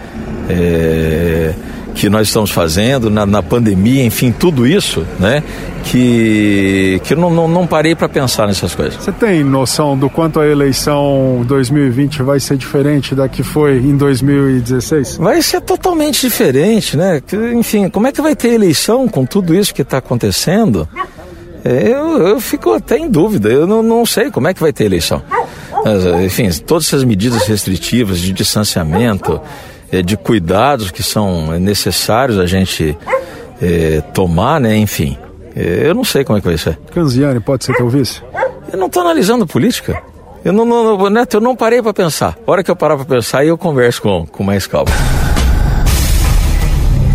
é, 0.49 1.55
que 1.95 2.09
nós 2.09 2.29
estamos 2.29 2.51
fazendo, 2.51 3.11
na, 3.11 3.27
na, 3.27 3.43
pandemia, 3.43 4.05
enfim, 4.05 4.33
tudo 4.33 4.67
isso, 4.67 5.07
né? 5.19 5.43
Que, 5.85 7.01
que 7.05 7.15
eu 7.15 7.19
não, 7.19 7.31
não, 7.31 7.49
não 7.49 7.67
parei 7.67 7.95
para 7.95 8.09
pensar 8.09 8.47
nessas 8.47 8.75
coisas. 8.75 9.03
Você 9.03 9.13
tem 9.13 9.45
noção 9.45 9.97
do 9.97 10.09
quanto 10.09 10.41
a 10.41 10.47
eleição 10.47 11.45
2020 11.47 12.23
vai 12.23 12.41
ser 12.41 12.57
diferente 12.57 13.15
da 13.15 13.29
que 13.29 13.43
foi 13.43 13.79
em 13.79 13.97
2016? 13.97 15.17
Vai 15.17 15.43
ser 15.43 15.61
totalmente 15.61 16.21
diferente, 16.21 16.97
né? 16.97 17.21
Enfim, 17.55 17.89
como 17.89 18.07
é 18.07 18.13
que 18.13 18.23
vai 18.23 18.35
ter 18.35 18.49
eleição 18.49 19.09
com 19.09 19.27
tudo 19.27 19.55
isso 19.55 19.75
que 19.75 19.83
está 19.83 19.99
acontecendo? 19.99 20.89
É, 21.65 21.89
eu, 21.89 22.27
eu 22.27 22.41
fico 22.41 22.73
até 22.73 22.99
em 22.99 23.09
dúvida, 23.09 23.49
eu 23.49 23.67
não, 23.67 23.83
não 23.83 24.05
sei 24.05 24.31
como 24.31 24.49
é 24.49 24.55
que 24.55 24.61
vai 24.61 24.73
ter 24.73 24.85
eleição. 24.85 25.23
Enfim, 26.25 26.49
todas 26.67 26.87
essas 26.87 27.05
medidas 27.05 27.47
restritivas 27.47 28.19
de 28.19 28.33
distanciamento, 28.33 29.41
é, 29.91 30.03
de 30.03 30.17
cuidados 30.17 30.91
que 30.91 31.03
são 31.03 31.59
necessários 31.59 32.39
a 32.39 32.47
gente 32.47 32.97
é, 33.61 34.01
tomar, 34.13 34.61
né? 34.61 34.77
Enfim, 34.77 35.19
é, 35.55 35.89
eu 35.89 35.95
não 35.95 36.05
sei 36.05 36.25
como 36.25 36.39
é 36.39 36.41
que 36.41 36.49
vai 36.49 36.57
ser. 36.57 36.79
Canziani 36.93 37.41
pode 37.41 37.65
ser 37.65 37.75
teu 37.77 37.89
vice? 37.89 38.23
Eu 38.73 38.79
não 38.79 38.87
estou 38.87 39.03
analisando 39.03 39.47
política. 39.47 40.03
Eu 40.45 40.53
não, 40.53 40.65
não, 40.65 41.11
Neto, 41.11 41.37
eu 41.37 41.41
não 41.41 41.55
parei 41.55 41.81
para 41.83 41.93
pensar. 41.93 42.37
A 42.47 42.51
hora 42.51 42.65
que 42.65 42.71
eu 42.71 42.75
parar 42.75 42.97
para 42.97 43.05
pensar, 43.05 43.41
aí 43.41 43.49
eu 43.49 43.59
converso 43.59 44.03
com, 44.03 44.27
com 44.27 44.43
mais 44.43 44.67
calma. 44.67 44.91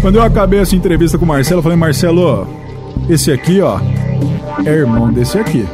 Quando 0.01 0.15
eu 0.15 0.21
acabei 0.21 0.59
essa 0.59 0.75
entrevista 0.75 1.17
com 1.17 1.25
o 1.25 1.27
Marcelo, 1.27 1.59
eu 1.59 1.63
falei, 1.63 1.77
Marcelo, 1.77 2.47
esse 3.09 3.31
aqui, 3.31 3.59
ó, 3.59 3.79
é 4.65 4.69
irmão 4.69 5.11
desse 5.11 5.37
aqui. 5.37 5.67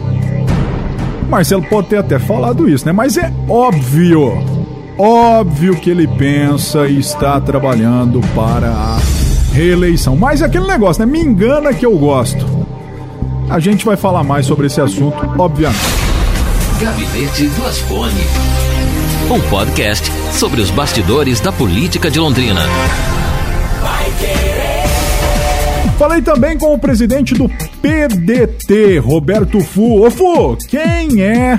Marcelo 1.33 1.63
pode 1.63 1.87
ter 1.87 1.97
até 1.97 2.19
falado 2.19 2.69
isso, 2.69 2.85
né? 2.85 2.91
Mas 2.91 3.17
é 3.17 3.33
óbvio 3.49 4.63
Óbvio 4.97 5.75
que 5.75 5.89
ele 5.89 6.07
pensa 6.07 6.87
e 6.87 6.99
está 6.99 7.41
trabalhando 7.41 8.21
para 8.35 8.69
a 8.69 8.99
reeleição. 9.51 10.15
Mas 10.15 10.41
é 10.41 10.45
aquele 10.45 10.67
negócio, 10.67 11.03
né? 11.03 11.11
Me 11.11 11.19
engana 11.19 11.73
que 11.73 11.85
eu 11.85 11.97
gosto. 11.97 12.45
A 13.49 13.59
gente 13.59 13.85
vai 13.85 13.97
falar 13.97 14.23
mais 14.23 14.45
sobre 14.45 14.67
esse 14.67 14.79
assunto, 14.79 15.17
obviamente. 15.37 15.79
Gabinete 16.79 17.47
do 17.47 17.65
Asfone. 17.65 18.21
Um 19.31 19.41
podcast 19.49 20.11
sobre 20.33 20.61
os 20.61 20.69
bastidores 20.69 21.39
da 21.39 21.51
política 21.51 22.11
de 22.11 22.19
Londrina. 22.19 22.61
Falei 25.97 26.21
também 26.21 26.58
com 26.58 26.73
o 26.73 26.79
presidente 26.79 27.34
do 27.34 27.49
PDT, 27.82 28.97
Roberto 28.97 29.60
Fu. 29.62 30.06
Ô 30.06 30.12
Fu, 30.12 30.58
quem 30.67 31.21
é 31.21 31.58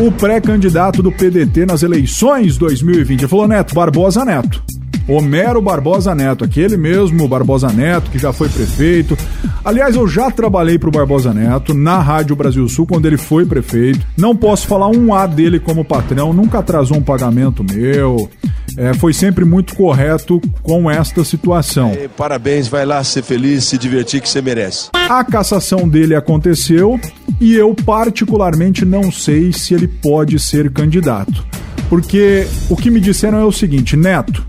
o 0.00 0.10
pré-candidato 0.10 1.02
do 1.02 1.12
PDT 1.12 1.66
nas 1.66 1.82
eleições 1.82 2.56
2020. 2.56 3.20
Ele 3.20 3.28
falou 3.28 3.46
Neto, 3.46 3.74
Barbosa 3.74 4.24
Neto. 4.24 4.62
Homero 5.08 5.60
Barbosa 5.60 6.14
Neto, 6.14 6.44
aquele 6.44 6.76
mesmo 6.76 7.26
Barbosa 7.26 7.68
Neto 7.72 8.10
que 8.10 8.18
já 8.18 8.32
foi 8.32 8.48
prefeito. 8.48 9.16
Aliás, 9.64 9.96
eu 9.96 10.06
já 10.06 10.30
trabalhei 10.30 10.78
para 10.78 10.88
o 10.88 10.92
Barbosa 10.92 11.32
Neto 11.32 11.74
na 11.74 11.98
Rádio 11.98 12.36
Brasil 12.36 12.68
Sul 12.68 12.86
quando 12.86 13.06
ele 13.06 13.16
foi 13.16 13.44
prefeito. 13.44 14.06
Não 14.16 14.36
posso 14.36 14.66
falar 14.66 14.88
um 14.88 15.14
A 15.14 15.26
dele 15.26 15.58
como 15.58 15.84
patrão, 15.84 16.32
nunca 16.32 16.58
atrasou 16.58 16.96
um 16.96 17.02
pagamento 17.02 17.64
meu. 17.64 18.28
É, 18.76 18.94
foi 18.94 19.12
sempre 19.12 19.44
muito 19.44 19.74
correto 19.74 20.40
com 20.62 20.90
esta 20.90 21.22
situação. 21.24 21.90
É, 21.90 22.08
parabéns, 22.08 22.68
vai 22.68 22.86
lá 22.86 23.02
ser 23.04 23.22
feliz, 23.22 23.64
se 23.64 23.76
divertir 23.76 24.20
que 24.20 24.28
você 24.28 24.40
merece. 24.40 24.88
A 24.94 25.22
cassação 25.24 25.88
dele 25.88 26.14
aconteceu 26.14 26.98
e 27.40 27.54
eu 27.54 27.74
particularmente 27.74 28.84
não 28.84 29.12
sei 29.12 29.52
se 29.52 29.74
ele 29.74 29.86
pode 29.86 30.38
ser 30.38 30.70
candidato. 30.70 31.44
Porque 31.88 32.46
o 32.70 32.76
que 32.76 32.90
me 32.90 33.00
disseram 33.00 33.38
é 33.38 33.44
o 33.44 33.52
seguinte, 33.52 33.96
Neto, 33.96 34.42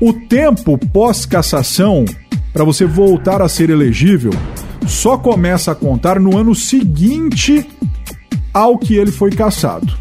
o 0.00 0.12
tempo 0.12 0.78
pós-cassação 0.78 2.04
para 2.52 2.64
você 2.64 2.84
voltar 2.84 3.40
a 3.40 3.48
ser 3.48 3.70
elegível 3.70 4.32
só 4.86 5.16
começa 5.16 5.72
a 5.72 5.74
contar 5.74 6.20
no 6.20 6.36
ano 6.36 6.54
seguinte 6.54 7.66
ao 8.52 8.78
que 8.78 8.94
ele 8.94 9.10
foi 9.10 9.30
cassado. 9.30 9.92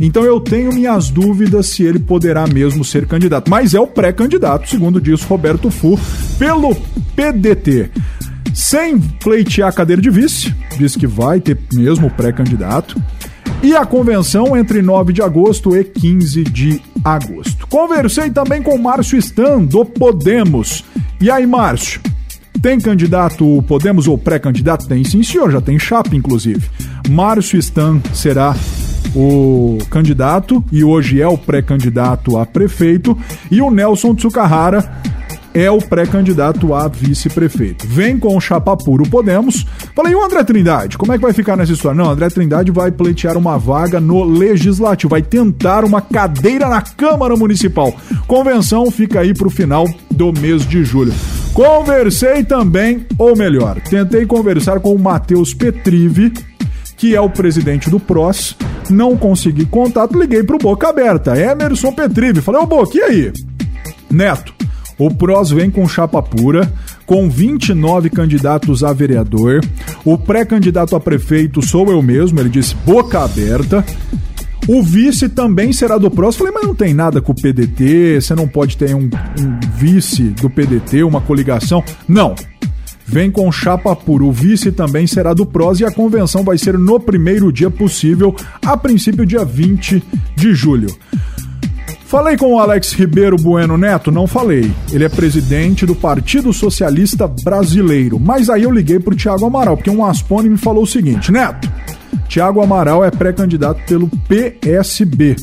Então 0.00 0.24
eu 0.24 0.40
tenho 0.40 0.72
minhas 0.72 1.10
dúvidas 1.10 1.66
se 1.66 1.82
ele 1.82 1.98
poderá 1.98 2.46
mesmo 2.46 2.84
ser 2.84 3.06
candidato, 3.06 3.50
mas 3.50 3.74
é 3.74 3.80
o 3.80 3.86
pré-candidato, 3.86 4.68
segundo 4.68 5.00
diz 5.00 5.22
Roberto 5.22 5.70
Fu, 5.70 6.00
pelo 6.38 6.74
PDT. 7.14 7.90
Sem 8.54 8.98
pleitear 8.98 9.68
a 9.68 9.72
cadeira 9.72 10.00
de 10.00 10.10
vice, 10.10 10.54
diz 10.78 10.96
que 10.96 11.06
vai 11.06 11.38
ter 11.38 11.58
mesmo 11.72 12.10
pré-candidato. 12.10 13.00
E 13.62 13.76
a 13.76 13.84
convenção 13.84 14.56
entre 14.56 14.80
9 14.80 15.12
de 15.12 15.20
agosto 15.20 15.76
e 15.76 15.84
15 15.84 16.44
de 16.44 16.80
agosto. 17.04 17.49
Conversei 17.70 18.30
também 18.30 18.60
com 18.62 18.76
Márcio 18.76 19.16
Stan, 19.16 19.62
do 19.62 19.84
Podemos. 19.84 20.84
E 21.20 21.30
aí, 21.30 21.46
Márcio? 21.46 22.00
Tem 22.60 22.80
candidato 22.80 23.64
Podemos 23.68 24.08
ou 24.08 24.18
pré-candidato? 24.18 24.88
Tem 24.88 25.04
sim, 25.04 25.22
senhor, 25.22 25.52
já 25.52 25.60
tem 25.60 25.78
chapa, 25.78 26.14
inclusive. 26.16 26.68
Márcio 27.08 27.58
Stan 27.60 28.00
será 28.12 28.56
o 29.14 29.78
candidato 29.88 30.62
e 30.70 30.82
hoje 30.82 31.22
é 31.22 31.28
o 31.28 31.38
pré-candidato 31.38 32.36
a 32.36 32.44
prefeito. 32.44 33.16
E 33.50 33.62
o 33.62 33.70
Nelson 33.70 34.16
Tsukahara 34.16 34.92
é 35.54 35.70
o 35.70 35.78
pré-candidato 35.78 36.74
a 36.74 36.88
vice-prefeito. 36.88 37.86
Vem 37.86 38.18
com 38.18 38.36
o 38.36 38.40
chapa 38.40 38.76
puro 38.76 39.08
Podemos, 39.08 39.66
Falei, 39.94 40.14
o 40.14 40.24
André 40.24 40.44
Trindade? 40.44 40.96
Como 40.96 41.12
é 41.12 41.16
que 41.16 41.22
vai 41.22 41.32
ficar 41.32 41.56
nessa 41.56 41.72
história? 41.72 41.96
Não, 41.96 42.10
André 42.10 42.28
Trindade 42.28 42.70
vai 42.70 42.90
pleitear 42.90 43.36
uma 43.36 43.58
vaga 43.58 44.00
no 44.00 44.24
Legislativo, 44.24 45.10
vai 45.10 45.20
tentar 45.20 45.84
uma 45.84 46.00
cadeira 46.00 46.68
na 46.68 46.80
Câmara 46.80 47.36
Municipal. 47.36 47.92
Convenção 48.26 48.90
fica 48.90 49.20
aí 49.20 49.34
pro 49.34 49.50
final 49.50 49.86
do 50.10 50.32
mês 50.32 50.66
de 50.66 50.84
julho. 50.84 51.12
Conversei 51.52 52.44
também, 52.44 53.04
ou 53.18 53.36
melhor, 53.36 53.80
tentei 53.80 54.24
conversar 54.24 54.80
com 54.80 54.94
o 54.94 54.98
Matheus 54.98 55.52
Petrive, 55.52 56.32
que 56.96 57.14
é 57.14 57.20
o 57.20 57.28
presidente 57.28 57.90
do 57.90 57.98
PROS. 57.98 58.56
Não 58.88 59.16
consegui 59.16 59.66
contato, 59.66 60.18
liguei 60.18 60.42
pro 60.42 60.58
Boca 60.58 60.88
Aberta, 60.88 61.38
Emerson 61.38 61.92
Petrive. 61.92 62.40
Falei, 62.40 62.62
ô 62.62 62.66
Boca, 62.66 62.96
e 62.96 63.02
aí? 63.02 63.32
Neto, 64.10 64.54
o 65.00 65.10
PROS 65.10 65.50
vem 65.50 65.70
com 65.70 65.88
chapa 65.88 66.22
pura, 66.22 66.70
com 67.06 67.30
29 67.30 68.10
candidatos 68.10 68.84
a 68.84 68.92
vereador. 68.92 69.64
O 70.04 70.18
pré-candidato 70.18 70.94
a 70.94 71.00
prefeito 71.00 71.62
sou 71.62 71.90
eu 71.90 72.02
mesmo, 72.02 72.38
ele 72.38 72.50
disse 72.50 72.74
boca 72.84 73.24
aberta. 73.24 73.82
O 74.68 74.82
vice 74.82 75.30
também 75.30 75.72
será 75.72 75.96
do 75.96 76.10
PROS. 76.10 76.36
Falei, 76.36 76.52
mas 76.52 76.66
não 76.66 76.74
tem 76.74 76.92
nada 76.92 77.22
com 77.22 77.32
o 77.32 77.34
PDT, 77.34 78.20
você 78.20 78.34
não 78.34 78.46
pode 78.46 78.76
ter 78.76 78.94
um, 78.94 79.08
um 79.38 79.60
vice 79.74 80.24
do 80.24 80.50
PDT, 80.50 81.02
uma 81.02 81.22
coligação. 81.22 81.82
Não. 82.06 82.34
Vem 83.06 83.30
com 83.30 83.50
chapa 83.50 83.96
pura. 83.96 84.24
O 84.24 84.30
vice 84.30 84.70
também 84.70 85.06
será 85.06 85.32
do 85.32 85.46
PROS 85.46 85.80
e 85.80 85.84
a 85.86 85.90
convenção 85.90 86.44
vai 86.44 86.58
ser 86.58 86.78
no 86.78 87.00
primeiro 87.00 87.50
dia 87.50 87.70
possível, 87.70 88.36
a 88.62 88.76
princípio, 88.76 89.24
dia 89.24 89.46
20 89.46 90.02
de 90.36 90.54
julho. 90.54 90.94
Falei 92.10 92.36
com 92.36 92.54
o 92.54 92.58
Alex 92.58 92.92
Ribeiro 92.92 93.36
Bueno 93.36 93.78
Neto? 93.78 94.10
Não 94.10 94.26
falei. 94.26 94.72
Ele 94.92 95.04
é 95.04 95.08
presidente 95.08 95.86
do 95.86 95.94
Partido 95.94 96.52
Socialista 96.52 97.28
Brasileiro. 97.28 98.18
Mas 98.18 98.50
aí 98.50 98.64
eu 98.64 98.72
liguei 98.72 98.98
pro 98.98 99.14
Tiago 99.14 99.46
Amaral, 99.46 99.76
porque 99.76 99.90
um 99.90 100.04
Aspone 100.04 100.50
me 100.50 100.58
falou 100.58 100.82
o 100.82 100.86
seguinte: 100.88 101.30
Neto, 101.30 101.70
Tiago 102.26 102.60
Amaral 102.60 103.04
é 103.04 103.12
pré-candidato 103.12 103.80
pelo 103.86 104.10
PSB. 104.26 105.36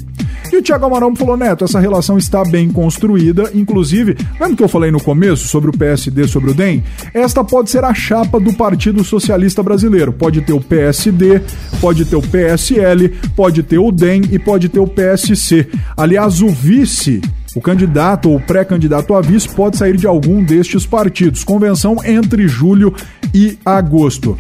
E 0.52 0.58
o 0.58 0.62
Tiago 0.62 0.86
Amaral 0.86 1.12
me 1.12 1.18
falou, 1.18 1.36
Neto, 1.36 1.66
essa 1.66 1.80
relação 1.80 2.18
está 2.18 2.44
bem 2.44 2.70
construída, 2.70 3.52
inclusive, 3.54 4.16
lembra 4.40 4.56
que 4.56 4.64
eu 4.64 4.68
falei 4.68 4.92
no 4.92 5.02
começo 5.02 5.48
sobre 5.48 5.70
o 5.70 5.78
PSD, 5.78 6.28
sobre 6.28 6.52
o 6.52 6.54
DEM? 6.54 6.84
Esta 7.14 7.44
pode 7.44 7.70
ser 7.70 7.84
a 7.84 7.94
chapa 7.94 8.40
do 8.40 8.54
Partido 8.54 9.04
Socialista 9.04 9.62
Brasileiro. 9.62 10.14
Pode 10.14 10.42
ter 10.42 10.54
o 10.54 10.62
PSD, 10.62 11.42
pode 11.82 12.06
ter 12.06 12.16
o 12.16 12.22
PSL, 12.22 13.10
pode 13.36 13.64
ter 13.64 13.78
o 13.78 13.92
DEM 13.92 14.22
e 14.32 14.40
pode 14.40 14.70
ter 14.70 14.80
o 14.80 14.88
PSC. 14.88 15.68
Aliás, 15.96 16.42
o 16.42 16.50
vice 16.50 17.22
o 17.58 17.62
candidato 17.62 18.30
ou 18.30 18.40
pré-candidato 18.40 19.16
a 19.16 19.22
vice 19.22 19.50
pode 19.50 19.78
sair 19.78 19.98
de 19.98 20.06
algum 20.06 20.44
destes 20.44 20.86
partidos. 20.86 21.44
Convenção 21.44 21.98
entre 22.06 22.48
julho 22.48 22.94
e 23.34 23.58
agosto. 23.66 24.38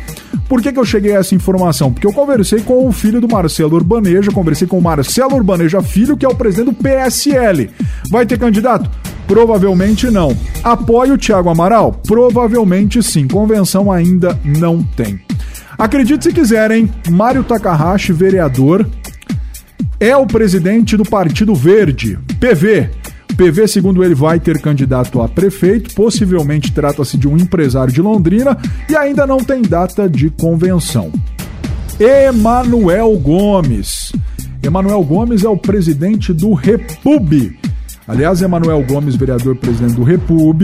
Por 0.47 0.61
que, 0.61 0.71
que 0.71 0.79
eu 0.79 0.85
cheguei 0.85 1.15
a 1.15 1.19
essa 1.19 1.33
informação? 1.33 1.91
Porque 1.91 2.05
eu 2.05 2.13
conversei 2.13 2.61
com 2.61 2.87
o 2.87 2.91
filho 2.91 3.19
do 3.19 3.27
Marcelo 3.27 3.75
Urbaneja, 3.75 4.31
conversei 4.31 4.67
com 4.67 4.77
o 4.77 4.81
Marcelo 4.81 5.35
Urbaneja 5.35 5.81
Filho, 5.81 6.15
que 6.15 6.27
é 6.27 6.29
o 6.29 6.35
presidente 6.35 6.67
do 6.67 6.73
PSL. 6.73 7.71
Vai 8.11 8.23
ter 8.27 8.37
candidato? 8.37 8.87
Provavelmente 9.27 10.11
não. 10.11 10.37
Apoio 10.63 11.15
o 11.15 11.17
Thiago 11.17 11.49
Amaral? 11.49 11.99
Provavelmente 12.05 13.01
sim. 13.01 13.27
Convenção 13.27 13.91
ainda 13.91 14.39
não 14.45 14.83
tem. 14.83 15.19
Acredite 15.75 16.23
se 16.23 16.31
quiserem, 16.31 16.87
Mário 17.09 17.43
Takahashi, 17.43 18.13
vereador, 18.13 18.87
é 19.99 20.15
o 20.15 20.27
presidente 20.27 20.95
do 20.95 21.03
Partido 21.03 21.55
Verde, 21.55 22.19
PV. 22.39 22.91
PV, 23.37 23.67
segundo 23.67 24.03
ele, 24.03 24.15
vai 24.15 24.39
ter 24.39 24.59
candidato 24.59 25.21
a 25.21 25.29
prefeito, 25.29 25.93
possivelmente 25.93 26.71
trata-se 26.71 27.15
de 27.17 27.27
um 27.27 27.37
empresário 27.37 27.93
de 27.93 28.01
Londrina 28.01 28.57
e 28.89 28.95
ainda 28.95 29.27
não 29.27 29.37
tem 29.37 29.61
data 29.61 30.09
de 30.09 30.31
convenção. 30.31 31.11
Emanuel 31.99 33.15
Gomes. 33.19 34.11
Emanuel 34.63 35.03
Gomes 35.03 35.43
é 35.43 35.49
o 35.49 35.55
presidente 35.55 36.33
do 36.33 36.53
Repub. 36.53 37.31
Aliás, 38.07 38.41
Emanuel 38.41 38.83
Gomes, 38.83 39.15
vereador 39.15 39.55
presidente 39.55 39.93
do 39.93 40.03
Repub, 40.03 40.63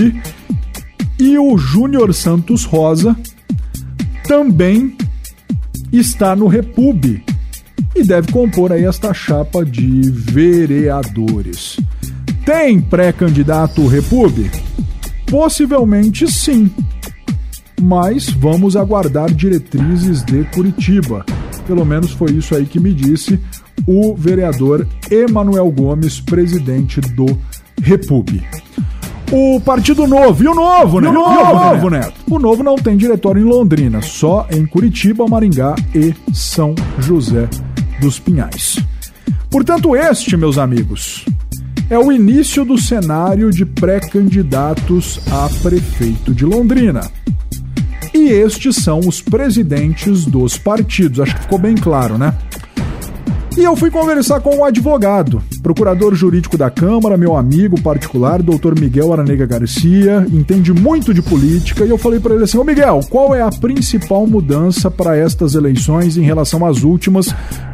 e 1.20 1.38
o 1.38 1.56
Júnior 1.56 2.12
Santos 2.12 2.66
Rosa 2.66 3.16
também 4.28 4.98
está 5.92 6.36
no 6.36 6.48
Repub 6.48 7.22
e 7.96 8.04
deve 8.04 8.32
compor 8.32 8.72
aí 8.72 8.84
esta 8.84 9.14
chapa 9.14 9.64
de 9.64 10.10
vereadores. 10.10 11.78
Tem 12.46 12.82
pré-candidato 12.82 13.88
Repub? 13.88 14.50
Possivelmente 15.28 16.30
sim. 16.30 16.70
Mas 17.82 18.30
vamos 18.30 18.76
aguardar 18.76 19.34
diretrizes 19.34 20.24
de 20.24 20.44
Curitiba. 20.54 21.26
Pelo 21.66 21.86
menos 21.86 22.12
foi 22.12 22.32
isso 22.32 22.54
aí 22.54 22.66
que 22.66 22.82
me 22.82 22.94
disse 22.94 23.40
o 23.88 24.14
vereador 24.14 24.86
Emanuel 25.10 25.72
Gomes, 25.72 26.20
presidente 26.20 27.00
do 27.00 27.26
Repub. 27.82 28.30
O 29.32 29.62
Partido 29.62 30.06
Novo. 30.06 30.44
E 30.44 30.48
o 30.48 30.54
Novo, 30.54 31.00
né? 31.00 31.08
E 31.08 31.10
o 31.10 31.14
Novo, 31.14 31.32
e 31.32 31.42
o 31.42 31.56
novo 31.56 31.90
Neto? 31.90 32.08
Neto? 32.08 32.22
O 32.30 32.40
Novo 32.40 32.62
não 32.62 32.76
tem 32.76 32.98
diretório 32.98 33.42
em 33.42 33.46
Londrina, 33.46 34.02
só 34.02 34.46
em 34.52 34.66
Curitiba, 34.66 35.26
Maringá 35.28 35.76
e 35.96 36.14
São 36.34 36.76
José 37.00 37.48
dos 38.02 38.20
Pinhais. 38.20 38.78
Portanto, 39.50 39.96
este, 39.96 40.36
meus 40.36 40.58
amigos, 40.58 41.26
é 41.94 42.00
o 42.00 42.12
início 42.12 42.66
do 42.66 42.76
cenário 42.76 43.52
de 43.52 43.64
pré-candidatos 43.68 45.20
a 45.32 45.48
prefeito 45.62 46.34
de 46.34 46.44
Londrina. 46.44 47.02
E 48.12 48.32
estes 48.32 48.78
são 48.78 48.98
os 49.00 49.22
presidentes 49.22 50.26
dos 50.26 50.58
partidos. 50.58 51.20
Acho 51.20 51.36
que 51.36 51.44
ficou 51.44 51.60
bem 51.60 51.76
claro, 51.76 52.18
né? 52.18 52.34
E 53.56 53.63
eu 53.63 53.76
fui 53.76 53.92
conversar 53.92 54.42
com 54.42 54.56
um 54.56 54.66
advogado, 54.66 55.39
procurador 55.62 56.16
jurídico 56.16 56.58
da 56.58 56.72
Câmara, 56.72 57.16
meu 57.16 57.36
amigo 57.36 57.80
particular, 57.80 58.42
doutor 58.42 58.78
Miguel 58.80 59.13
Aranega 59.13 59.46
Garcia, 59.46 60.26
entende 60.34 60.74
muito 60.74 61.13
de 61.13 61.22
política, 61.22 61.86
e 61.86 61.89
eu 61.92 61.98
falei 62.00 62.20
para 62.20 62.34
ele 62.34 62.46
assim: 62.46 62.58
Ô 62.58 62.63
Miguel, 62.63 63.02
qual 63.12 63.36
é 63.36 63.44
a 63.44 63.52
principal 63.52 64.26
mudança 64.26 64.89
para 64.89 65.16
estas 65.16 65.54
eleições 65.54 66.18
em 66.18 66.24
relação 66.24 66.66
às 66.66 66.82
últimas, 66.82 67.28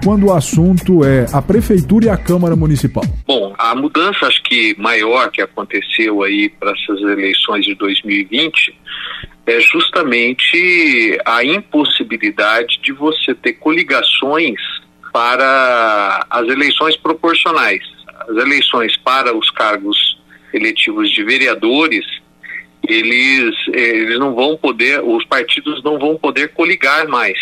quando 0.03 0.25
o 0.25 0.33
assunto 0.33 1.05
é 1.05 1.25
a 1.31 1.41
Prefeitura 1.41 2.07
e 2.07 2.09
a 2.09 2.17
Câmara 2.17 2.57
Municipal? 2.57 3.05
Bom, 3.25 3.55
a 3.57 3.73
mudança, 3.73 4.25
acho 4.25 4.43
que 4.43 4.75
maior 4.77 5.31
que 5.31 5.41
aconteceu 5.41 6.23
aí 6.23 6.49
para 6.49 6.71
essas 6.71 6.99
eleições 6.99 7.63
de 7.63 7.73
2020 7.75 8.75
é 9.45 9.61
justamente 9.61 11.17
a 11.25 11.41
impossibilidade 11.43 12.81
de 12.83 12.91
você 12.91 13.33
ter 13.33 13.53
coligações 13.53 14.59
para 15.11 16.25
as 16.29 16.47
eleições 16.47 16.95
proporcionais. 16.97 17.83
As 18.27 18.37
eleições 18.37 18.97
para 18.97 19.35
os 19.35 19.49
cargos 19.49 20.19
eletivos 20.53 21.09
de 21.11 21.23
vereadores, 21.23 22.05
eles, 22.87 23.55
eles 23.73 24.19
não 24.19 24.33
vão 24.33 24.57
poder, 24.57 25.01
os 25.03 25.25
partidos 25.25 25.83
não 25.83 25.99
vão 25.99 26.17
poder 26.17 26.49
coligar 26.49 27.07
mais. 27.07 27.37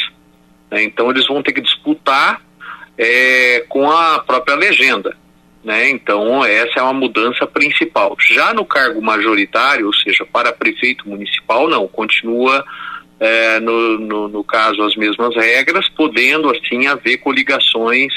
Né? 0.69 0.83
Então 0.83 1.09
eles 1.09 1.25
vão 1.27 1.41
ter 1.41 1.53
que 1.53 1.61
disputar 1.61 2.41
é, 2.97 3.63
com 3.69 3.89
a 3.89 4.19
própria 4.19 4.55
legenda. 4.55 5.15
Né? 5.63 5.89
Então 5.89 6.43
essa 6.45 6.79
é 6.79 6.81
uma 6.81 6.93
mudança 6.93 7.45
principal. 7.47 8.15
Já 8.19 8.53
no 8.53 8.65
cargo 8.65 9.01
majoritário, 9.01 9.87
ou 9.87 9.93
seja, 9.93 10.25
para 10.25 10.53
prefeito 10.53 11.07
municipal, 11.07 11.69
não, 11.69 11.87
continua 11.87 12.63
é, 13.19 13.59
no, 13.59 13.99
no, 13.99 14.27
no, 14.27 14.43
caso, 14.43 14.81
as 14.83 14.95
mesmas 14.95 15.35
regras, 15.35 15.89
podendo 15.89 16.49
assim 16.49 16.87
haver 16.87 17.17
coligações 17.17 18.13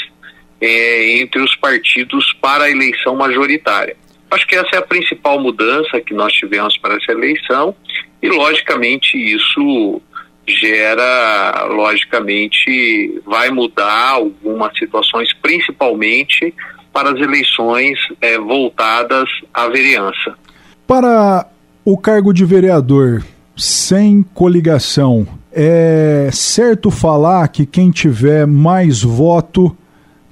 é, 0.61 1.19
entre 1.19 1.41
os 1.41 1.55
partidos 1.57 2.33
para 2.41 2.65
a 2.65 2.71
eleição 2.71 3.17
majoritária. 3.17 3.97
Acho 4.31 4.47
que 4.47 4.55
essa 4.55 4.69
é 4.75 4.79
a 4.79 4.83
principal 4.83 5.41
mudança 5.41 6.01
que 6.01 6.15
nós 6.15 6.33
tivemos 6.33 6.77
para 6.77 6.95
essa 6.95 7.13
eleição 7.13 7.75
e, 8.23 8.29
logicamente, 8.29 9.17
isso 9.17 10.01
gera, 10.47 11.65
logicamente, 11.67 13.21
vai 13.25 13.51
mudar 13.51 14.11
algumas 14.11 14.77
situações, 14.79 15.33
principalmente 15.35 16.55
para 16.93 17.11
as 17.11 17.21
eleições 17.21 17.99
é, 18.21 18.39
voltadas 18.39 19.29
à 19.55 19.69
vereança. 19.69 20.35
Para 20.87 21.47
o 21.85 21.97
cargo 21.97 22.33
de 22.33 22.45
vereador, 22.45 23.23
sem 23.61 24.23
coligação, 24.23 25.27
é 25.53 26.31
certo 26.33 26.91
falar 26.91 27.47
que 27.49 27.67
quem 27.67 27.91
tiver 27.91 28.47
mais 28.47 29.03
voto 29.03 29.77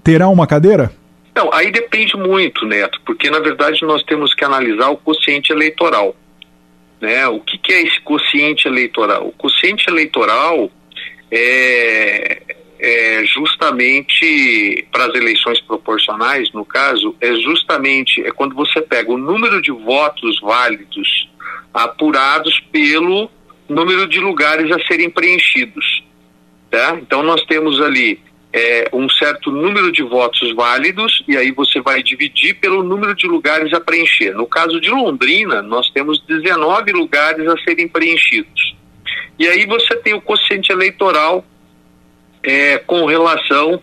terá 0.03 0.29
uma 0.29 0.47
cadeira? 0.47 0.91
Não, 1.35 1.53
aí 1.53 1.71
depende 1.71 2.17
muito, 2.17 2.65
Neto, 2.67 3.01
porque 3.05 3.31
na 3.31 3.39
verdade 3.39 3.85
nós 3.85 4.03
temos 4.05 4.35
que 4.35 4.45
analisar 4.45 4.89
o 4.89 4.97
quociente 4.97 5.53
eleitoral. 5.53 6.17
Né? 7.01 7.29
O 7.29 7.41
que, 7.41 7.59
que 7.59 7.73
é 7.73 7.83
esse 7.83 8.01
quociente 8.01 8.67
eleitoral? 8.67 9.29
O 9.29 9.33
quociente 9.33 9.89
eleitoral 9.89 10.71
é, 11.31 12.43
é 12.81 13.25
justamente 13.27 14.87
para 14.91 15.05
as 15.05 15.15
eleições 15.15 15.61
proporcionais, 15.61 16.51
no 16.53 16.65
caso, 16.65 17.15
é 17.21 17.35
justamente 17.35 18.21
é 18.23 18.33
quando 18.33 18.55
você 18.55 18.81
pega 18.81 19.13
o 19.13 19.19
número 19.19 19.61
de 19.61 19.71
votos 19.71 20.41
válidos 20.41 21.29
apurados 21.73 22.59
pelo 22.73 23.31
número 23.69 24.07
de 24.07 24.19
lugares 24.19 24.71
a 24.71 24.81
serem 24.87 25.11
preenchidos. 25.11 26.03
Tá? 26.71 26.99
Então 27.01 27.23
nós 27.23 27.43
temos 27.45 27.81
ali 27.81 28.21
é, 28.53 28.89
um 28.93 29.09
certo 29.11 29.51
número 29.51 29.93
de 29.93 30.03
votos 30.03 30.55
válidos 30.55 31.23
e 31.29 31.37
aí 31.37 31.51
você 31.51 31.81
vai 31.81 32.03
dividir 32.03 32.55
pelo 32.55 32.83
número 32.83 33.15
de 33.15 33.27
lugares 33.27 33.73
a 33.73 33.81
preencher. 33.81 34.35
No 34.35 34.47
caso 34.47 34.81
de 34.81 34.91
Londrina, 34.91 35.63
nós 35.63 35.91
temos 35.91 36.21
19 36.27 36.93
lugares 36.93 37.47
a 37.47 37.59
serem 37.59 37.89
preenchidos. 37.89 38.77
E 39.39 39.47
aí 39.47 39.67
você 39.67 39.97
tem 39.97 40.15
o 40.15 40.21
quociente 40.21 40.73
eleitoral 40.73 41.45
é, 42.43 42.79
com 42.79 43.05
relação 43.07 43.81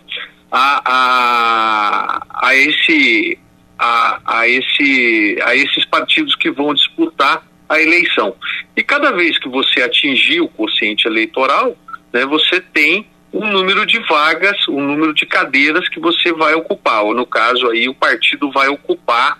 a, 0.50 0.82
a, 0.84 2.46
a, 2.48 2.54
esse, 2.54 3.38
a, 3.78 4.20
a, 4.24 4.48
esse, 4.48 5.38
a 5.44 5.56
esses 5.56 5.84
partidos 5.86 6.34
que 6.36 6.50
vão 6.50 6.74
disputar 6.74 7.42
a 7.68 7.80
eleição. 7.80 8.34
E 8.76 8.82
cada 8.82 9.12
vez 9.12 9.38
que 9.38 9.48
você 9.48 9.82
atingir 9.82 10.40
o 10.40 10.48
quociente 10.48 11.06
eleitoral, 11.06 11.76
né, 12.12 12.24
você 12.26 12.60
tem 12.60 13.06
um 13.32 13.50
número 13.50 13.84
de 13.84 13.98
vagas, 14.08 14.56
um 14.68 14.80
número 14.80 15.12
de 15.12 15.26
cadeiras 15.26 15.88
que 15.88 16.00
você 16.00 16.32
vai 16.32 16.54
ocupar, 16.54 17.02
ou 17.02 17.14
no 17.14 17.26
caso 17.26 17.68
aí 17.68 17.88
o 17.88 17.94
partido 17.94 18.50
vai 18.50 18.68
ocupar 18.68 19.38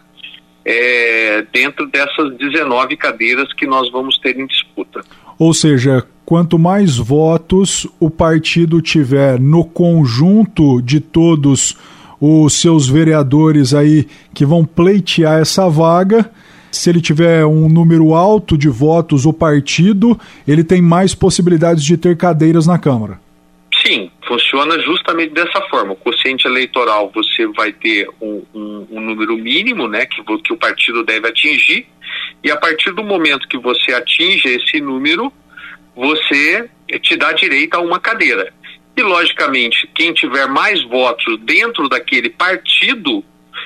é, 0.65 1.47
dentro 1.53 1.87
dessas 1.87 2.37
19 2.37 2.97
cadeiras 2.97 3.53
que 3.53 3.67
nós 3.67 3.91
vamos 3.91 4.19
ter 4.19 4.37
em 4.37 4.47
disputa. 4.47 5.03
Ou 5.39 5.55
seja, 5.55 6.05
quanto 6.25 6.59
mais 6.59 6.97
votos 6.97 7.87
o 8.01 8.11
partido 8.11 8.83
tiver 8.83 9.39
no 9.39 9.65
conjunto 9.65 10.83
de 10.83 10.99
todos 10.99 11.77
os 12.21 12.61
seus 12.61 12.89
vereadores 12.89 13.73
aí 13.73 14.07
que 14.35 14.45
vão 14.45 14.65
pleitear 14.65 15.41
essa 15.41 15.69
vaga, 15.69 16.31
se 16.77 16.91
ele 16.91 17.01
tiver 17.01 17.45
um 17.45 17.69
número 17.69 18.15
alto 18.15 18.57
de 18.57 18.69
votos 18.69 19.27
o 19.27 19.33
partido, 19.33 20.19
ele 20.47 20.65
tem 20.65 20.81
mais 20.81 21.15
possibilidades 21.15 21.85
de 21.85 21.97
ter 21.97 22.17
cadeiras 22.17 22.67
na 22.67 22.79
Câmara. 22.79 23.21
Sim, 23.85 24.11
funciona 24.27 24.81
justamente 24.81 25.33
dessa 25.33 25.61
forma. 25.69 25.93
O 25.93 25.97
quociente 25.97 26.47
eleitoral 26.47 27.11
você 27.15 27.47
vai 27.49 27.73
ter 27.73 28.09
um, 28.21 28.43
um, 28.55 28.87
um, 28.91 29.01
número 29.01 29.37
mínimo, 29.37 29.87
né, 29.87 30.07
que, 30.07 30.23
que 30.43 30.53
o 30.53 30.57
partido 30.57 31.05
deve 31.05 31.29
atingir, 31.29 31.87
e 32.43 32.51
a 32.51 32.57
partir 32.57 32.93
do 32.93 33.05
momento 33.05 33.49
que 33.49 33.59
você 33.59 33.93
atinge 33.93 34.49
esse 34.49 34.81
número, 34.81 35.33
você 35.95 36.69
te 37.01 37.17
dá 37.17 37.33
direito 37.33 37.75
a 37.75 37.81
uma 37.81 38.01
cadeira. 38.01 38.53
E 38.97 39.03
logicamente, 39.03 39.87
quem 39.95 40.13
tiver 40.13 40.49
mais 40.49 40.83
votos 40.85 41.39
dentro 41.41 41.89
daquele 41.89 42.31
partido 42.31 43.23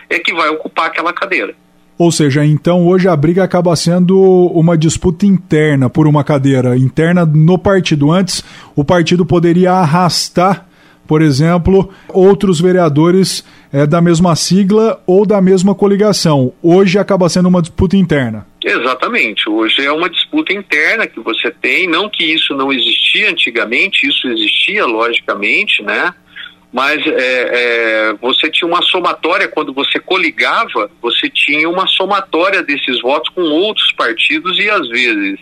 é 0.08 0.18
que 0.18 0.32
vai 0.32 0.48
ocupar 0.48 0.86
aquela 0.86 1.12
cadeira. 1.12 1.54
Ou 2.00 2.10
seja, 2.10 2.46
então 2.46 2.86
hoje 2.88 3.08
a 3.08 3.14
briga 3.14 3.44
acaba 3.44 3.76
sendo 3.76 4.18
uma 4.54 4.74
disputa 4.74 5.26
interna 5.26 5.90
por 5.90 6.06
uma 6.06 6.24
cadeira 6.24 6.74
interna 6.74 7.26
no 7.26 7.58
partido. 7.58 8.10
Antes, 8.10 8.42
o 8.74 8.82
partido 8.82 9.26
poderia 9.26 9.72
arrastar, 9.72 10.66
por 11.06 11.20
exemplo, 11.20 11.90
outros 12.08 12.58
vereadores 12.58 13.44
é, 13.70 13.86
da 13.86 14.00
mesma 14.00 14.34
sigla 14.34 14.98
ou 15.06 15.26
da 15.26 15.42
mesma 15.42 15.74
coligação. 15.74 16.54
Hoje 16.62 16.98
acaba 16.98 17.28
sendo 17.28 17.50
uma 17.50 17.60
disputa 17.60 17.98
interna. 17.98 18.46
Exatamente. 18.64 19.46
Hoje 19.50 19.84
é 19.84 19.92
uma 19.92 20.08
disputa 20.08 20.54
interna 20.54 21.06
que 21.06 21.20
você 21.20 21.50
tem. 21.50 21.86
Não 21.86 22.08
que 22.08 22.24
isso 22.24 22.54
não 22.54 22.72
existia 22.72 23.30
antigamente, 23.30 24.08
isso 24.08 24.26
existia, 24.26 24.86
logicamente, 24.86 25.82
né? 25.82 26.14
Mas 26.72 27.04
é, 27.04 27.10
é, 27.12 28.12
você 28.14 28.48
tinha 28.48 28.68
uma 28.68 28.82
somatória, 28.82 29.48
quando 29.48 29.72
você 29.72 29.98
coligava, 29.98 30.90
você 31.02 31.28
tinha 31.28 31.68
uma 31.68 31.86
somatória 31.86 32.62
desses 32.62 33.00
votos 33.00 33.28
com 33.34 33.42
outros 33.42 33.90
partidos 33.92 34.58
e 34.58 34.70
às 34.70 34.88
vezes 34.88 35.40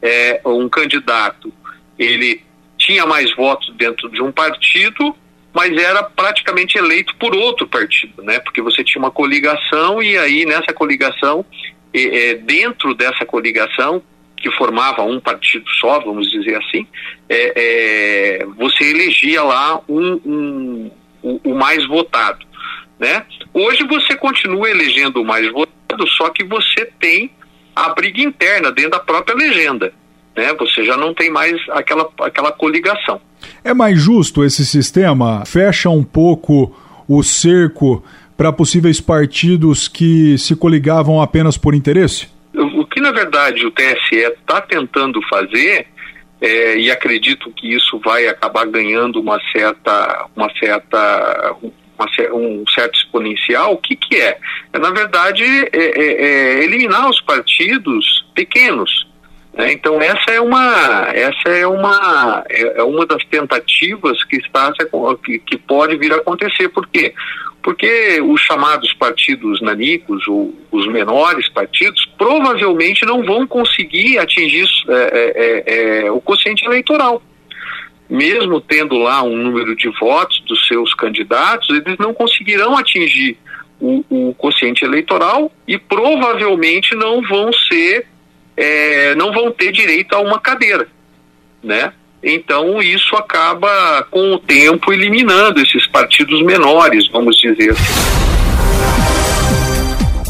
é, 0.00 0.40
um 0.44 0.68
candidato 0.68 1.52
ele 1.98 2.42
tinha 2.78 3.04
mais 3.04 3.34
votos 3.36 3.72
dentro 3.76 4.08
de 4.08 4.22
um 4.22 4.32
partido, 4.32 5.14
mas 5.52 5.76
era 5.76 6.02
praticamente 6.02 6.78
eleito 6.78 7.14
por 7.16 7.34
outro 7.36 7.66
partido, 7.66 8.22
né? 8.22 8.40
Porque 8.40 8.62
você 8.62 8.82
tinha 8.82 9.00
uma 9.00 9.10
coligação 9.10 10.02
e 10.02 10.16
aí 10.16 10.46
nessa 10.46 10.72
coligação, 10.72 11.44
é, 11.94 12.34
dentro 12.34 12.94
dessa 12.94 13.26
coligação, 13.26 14.02
que 14.42 14.50
formava 14.52 15.02
um 15.02 15.20
partido 15.20 15.64
só, 15.80 16.00
vamos 16.00 16.30
dizer 16.30 16.56
assim, 16.56 16.86
é, 17.28 18.40
é, 18.40 18.46
você 18.58 18.84
elegia 18.84 19.42
lá 19.42 19.80
um, 19.88 20.20
um, 20.26 20.90
o, 21.22 21.50
o, 21.50 21.54
mais 21.54 21.86
votado. 21.86 22.44
Né? 22.98 23.24
Hoje 23.54 23.86
você 23.86 24.16
continua 24.16 24.68
elegendo 24.68 25.22
o 25.22 25.24
mais 25.24 25.50
votado, 25.50 26.06
só 26.16 26.28
que 26.30 26.44
você 26.44 26.86
tem 27.00 27.30
a 27.74 27.94
briga 27.94 28.20
interna 28.20 28.72
dentro 28.72 28.92
da 28.92 29.00
própria 29.00 29.34
legenda. 29.34 29.94
Né? 30.36 30.52
Você 30.54 30.84
já 30.84 30.96
não 30.96 31.14
tem 31.14 31.30
mais 31.30 31.56
aquela, 31.70 32.08
aquela 32.20 32.52
coligação. 32.52 33.20
É 33.64 33.72
mais 33.72 34.00
justo 34.00 34.44
esse 34.44 34.66
sistema? 34.66 35.44
Fecha 35.44 35.88
um 35.88 36.02
pouco 36.02 36.74
o 37.08 37.22
cerco 37.22 38.02
para 38.36 38.52
possíveis 38.52 39.00
partidos 39.00 39.86
que 39.86 40.36
se 40.38 40.56
coligavam 40.56 41.20
apenas 41.20 41.56
por 41.56 41.74
interesse? 41.74 42.31
O 42.54 42.84
que, 42.84 43.00
na 43.00 43.10
verdade, 43.10 43.64
o 43.64 43.70
TSE 43.70 44.16
está 44.16 44.60
tentando 44.60 45.20
fazer, 45.28 45.86
é, 46.42 46.76
e 46.76 46.90
acredito 46.90 47.52
que 47.52 47.72
isso 47.72 48.00
vai 48.04 48.26
acabar 48.26 48.66
ganhando 48.66 49.20
uma 49.20 49.40
certa, 49.52 50.26
uma 50.34 50.52
certa, 50.58 51.56
uma, 51.62 52.34
um 52.34 52.64
certo 52.74 52.98
exponencial, 52.98 53.74
o 53.74 53.78
que, 53.78 53.94
que 53.94 54.16
é? 54.16 54.38
é 54.72 54.78
na 54.78 54.90
verdade, 54.90 55.44
é, 55.44 55.68
é, 55.72 56.24
é 56.24 56.64
eliminar 56.64 57.08
os 57.08 57.20
partidos 57.20 58.26
pequenos. 58.34 59.06
Né? 59.54 59.72
Então 59.72 60.02
essa 60.02 60.32
é 60.32 60.40
uma, 60.40 61.06
essa 61.12 61.48
é 61.48 61.66
uma, 61.66 62.44
é, 62.48 62.80
é 62.80 62.82
uma 62.82 63.06
das 63.06 63.24
tentativas 63.26 64.24
que 64.24 64.36
está 64.36 64.72
que, 65.24 65.38
que 65.38 65.56
pode 65.56 65.96
vir 65.96 66.12
a 66.12 66.16
acontecer. 66.16 66.68
Por 66.70 66.88
quê? 66.88 67.14
Porque 67.62 68.20
os 68.20 68.40
chamados 68.40 68.92
partidos 68.94 69.60
nanicos, 69.60 70.26
ou 70.26 70.52
os 70.70 70.86
menores 70.88 71.48
partidos, 71.48 72.04
provavelmente 72.18 73.04
não 73.04 73.22
vão 73.22 73.46
conseguir 73.46 74.18
atingir 74.18 74.66
é, 74.88 74.94
é, 74.94 75.32
é, 75.34 76.04
é, 76.06 76.10
o 76.10 76.20
quociente 76.20 76.64
eleitoral. 76.64 77.22
Mesmo 78.10 78.60
tendo 78.60 78.96
lá 78.96 79.22
um 79.22 79.36
número 79.36 79.76
de 79.76 79.88
votos 80.00 80.40
dos 80.40 80.66
seus 80.66 80.92
candidatos, 80.94 81.70
eles 81.70 81.96
não 81.98 82.12
conseguirão 82.12 82.76
atingir 82.76 83.38
o, 83.80 84.04
o 84.10 84.34
quociente 84.34 84.84
eleitoral 84.84 85.50
e 85.66 85.78
provavelmente 85.78 86.94
não 86.94 87.22
vão 87.22 87.52
ser, 87.52 88.06
é, 88.56 89.14
não 89.14 89.32
vão 89.32 89.50
ter 89.50 89.72
direito 89.72 90.14
a 90.14 90.20
uma 90.20 90.38
cadeira, 90.40 90.88
né? 91.62 91.92
Então 92.22 92.80
isso 92.80 93.16
acaba 93.16 94.06
com 94.10 94.34
o 94.34 94.38
tempo 94.38 94.92
eliminando 94.92 95.60
esses 95.60 95.86
partidos 95.88 96.40
menores, 96.42 97.08
vamos 97.08 97.36
dizer 97.36 97.70
assim. 97.72 98.31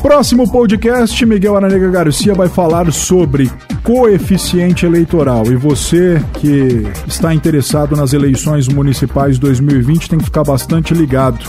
Próximo 0.03 0.51
podcast, 0.51 1.25
Miguel 1.25 1.57
Aranega 1.57 1.89
Garcia 1.89 2.35
vai 2.35 2.49
falar 2.49 2.93
sobre 2.93 3.49
coeficiente 3.85 4.85
eleitoral. 4.85 5.47
E 5.47 5.55
você 5.55 6.21
que 6.35 6.85
está 7.07 7.33
interessado 7.33 7.95
nas 7.95 8.13
eleições 8.13 8.67
municipais 8.67 9.39
2020 9.39 10.11
tem 10.11 10.19
que 10.19 10.25
ficar 10.25 10.43
bastante 10.43 10.93
ligado 10.93 11.47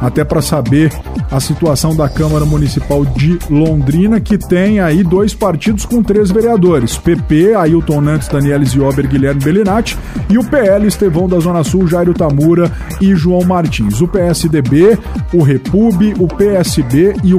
até 0.00 0.24
para 0.24 0.40
saber 0.40 0.92
a 1.30 1.40
situação 1.40 1.94
da 1.94 2.08
Câmara 2.08 2.44
Municipal 2.44 3.04
de 3.04 3.38
Londrina, 3.50 4.20
que 4.20 4.38
tem 4.38 4.80
aí 4.80 5.02
dois 5.02 5.34
partidos 5.34 5.84
com 5.84 6.02
três 6.02 6.30
vereadores: 6.30 6.96
PP, 6.96 7.54
Ailton 7.54 8.00
Nantes, 8.00 8.28
Daniel 8.28 8.64
Ziober, 8.64 9.08
Guilherme 9.08 9.42
Bellinati, 9.42 9.98
e 10.28 10.38
o 10.38 10.44
PL, 10.44 10.86
Estevão 10.86 11.28
da 11.28 11.38
Zona 11.38 11.64
Sul, 11.64 11.86
Jairo 11.86 12.14
Tamura 12.14 12.70
e 13.00 13.14
João 13.14 13.44
Martins. 13.44 14.00
O 14.00 14.08
PSDB, 14.08 14.98
o 15.32 15.42
Repub, 15.42 16.14
o 16.18 16.28
PSB 16.28 17.14
e 17.22 17.34
o 17.34 17.38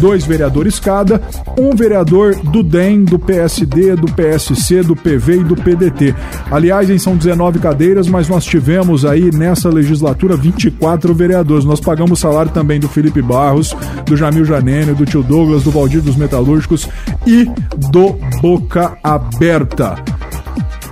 Dois 0.00 0.24
vereadores 0.24 0.78
cada, 0.80 1.20
um 1.58 1.74
vereador 1.74 2.34
do 2.36 2.62
DEM, 2.62 3.04
do 3.04 3.18
PSD, 3.18 3.96
do 3.96 4.10
PSC, 4.12 4.82
do 4.82 4.96
PV 4.96 5.40
e 5.40 5.44
do 5.44 5.56
PDT. 5.56 6.14
Aliás, 6.50 6.90
são 7.02 7.16
19 7.16 7.58
cadeiras, 7.58 8.08
mas 8.08 8.28
nós 8.28 8.44
tivemos 8.44 9.04
aí 9.04 9.30
nessa 9.34 9.68
legislatura 9.68 10.36
24 10.36 11.14
vereadores. 11.14 11.64
Nós 11.64 11.80
pagamos 11.80 12.18
salário 12.18 12.50
também 12.52 12.80
do 12.80 12.88
Felipe 12.88 13.22
Barros, 13.22 13.76
do 14.06 14.16
Jamil 14.16 14.44
Janene, 14.44 14.94
do 14.94 15.06
tio 15.06 15.22
Douglas, 15.22 15.62
do 15.62 15.70
Valdir 15.70 16.00
dos 16.02 16.16
Metalúrgicos 16.16 16.88
e 17.26 17.44
do 17.90 18.18
Boca 18.40 18.96
Aberta. 19.02 19.96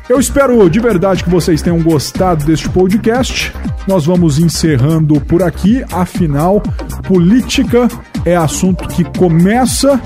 Eu 0.08 0.18
espero 0.18 0.70
de 0.70 0.80
verdade 0.80 1.22
que 1.22 1.28
vocês 1.28 1.60
tenham 1.60 1.82
gostado 1.82 2.42
deste 2.46 2.66
podcast. 2.70 3.52
Nós 3.86 4.06
vamos 4.06 4.38
encerrando 4.38 5.20
por 5.20 5.42
aqui, 5.42 5.84
afinal, 5.92 6.62
política 7.06 7.88
é 8.24 8.36
assunto 8.36 8.86
que 8.88 9.04
começa 9.18 10.00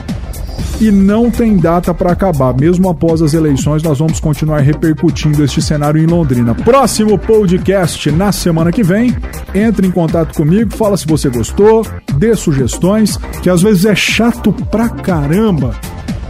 e 0.81 0.91
não 0.91 1.31
tem 1.31 1.57
data 1.57 1.95
para 1.95 2.13
acabar. 2.13 2.55
Mesmo 2.55 2.89
após 2.89 3.23
as 3.23 3.35
eleições, 3.35 3.83
nós 3.83 3.99
vamos 3.99 4.19
continuar 4.19 4.61
repercutindo 4.61 5.45
este 5.45 5.63
cenário 5.63 6.03
em 6.03 6.07
Londrina. 6.07 6.55
Próximo 6.55 7.19
podcast 7.19 8.11
na 8.11 8.33
semana 8.33 8.73
que 8.73 8.83
vem. 8.83 9.17
Entre 9.55 9.87
em 9.87 9.91
contato 9.91 10.35
comigo, 10.35 10.75
fala 10.75 10.97
se 10.97 11.07
você 11.07 11.29
gostou, 11.29 11.87
dê 12.17 12.35
sugestões, 12.35 13.17
que 13.43 13.51
às 13.51 13.63
vezes 13.63 13.85
é 13.85 13.95
chato 13.95 14.53
pra 14.53 14.89
caramba 14.89 15.75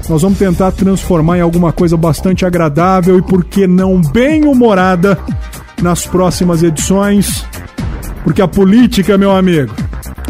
nós 0.09 0.23
vamos 0.23 0.39
tentar 0.39 0.73
transformar 0.73 1.39
em 1.39 1.41
alguma 1.41 1.73
coisa 1.73 1.97
bastante 1.97 2.45
agradável 2.45 3.19
e, 3.19 3.23
por 3.23 3.45
que 3.45 3.67
não, 3.67 4.01
bem 4.01 4.45
humorada 4.45 5.19
nas 5.81 6.07
próximas 6.07 6.63
edições. 6.63 7.45
Porque 8.25 8.43
a 8.43 8.49
política, 8.49 9.17
meu 9.17 9.35
amigo, 9.35 9.73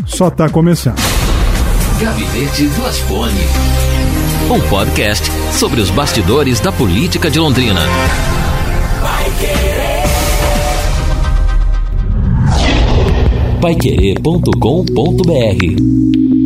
só 0.05 0.31
tá 0.31 0.49
começando. 0.49 1.22
Gabinete 2.03 2.67
do 2.67 2.85
Asfone. 2.85 3.47
Um 4.51 4.61
podcast 4.69 5.31
sobre 5.53 5.81
os 5.81 5.89
bastidores 5.89 6.59
da 6.59 6.73
política 6.73 7.31
de 7.31 7.39
Londrina. 7.39 7.81
Paiquerê.com.br 13.61 16.42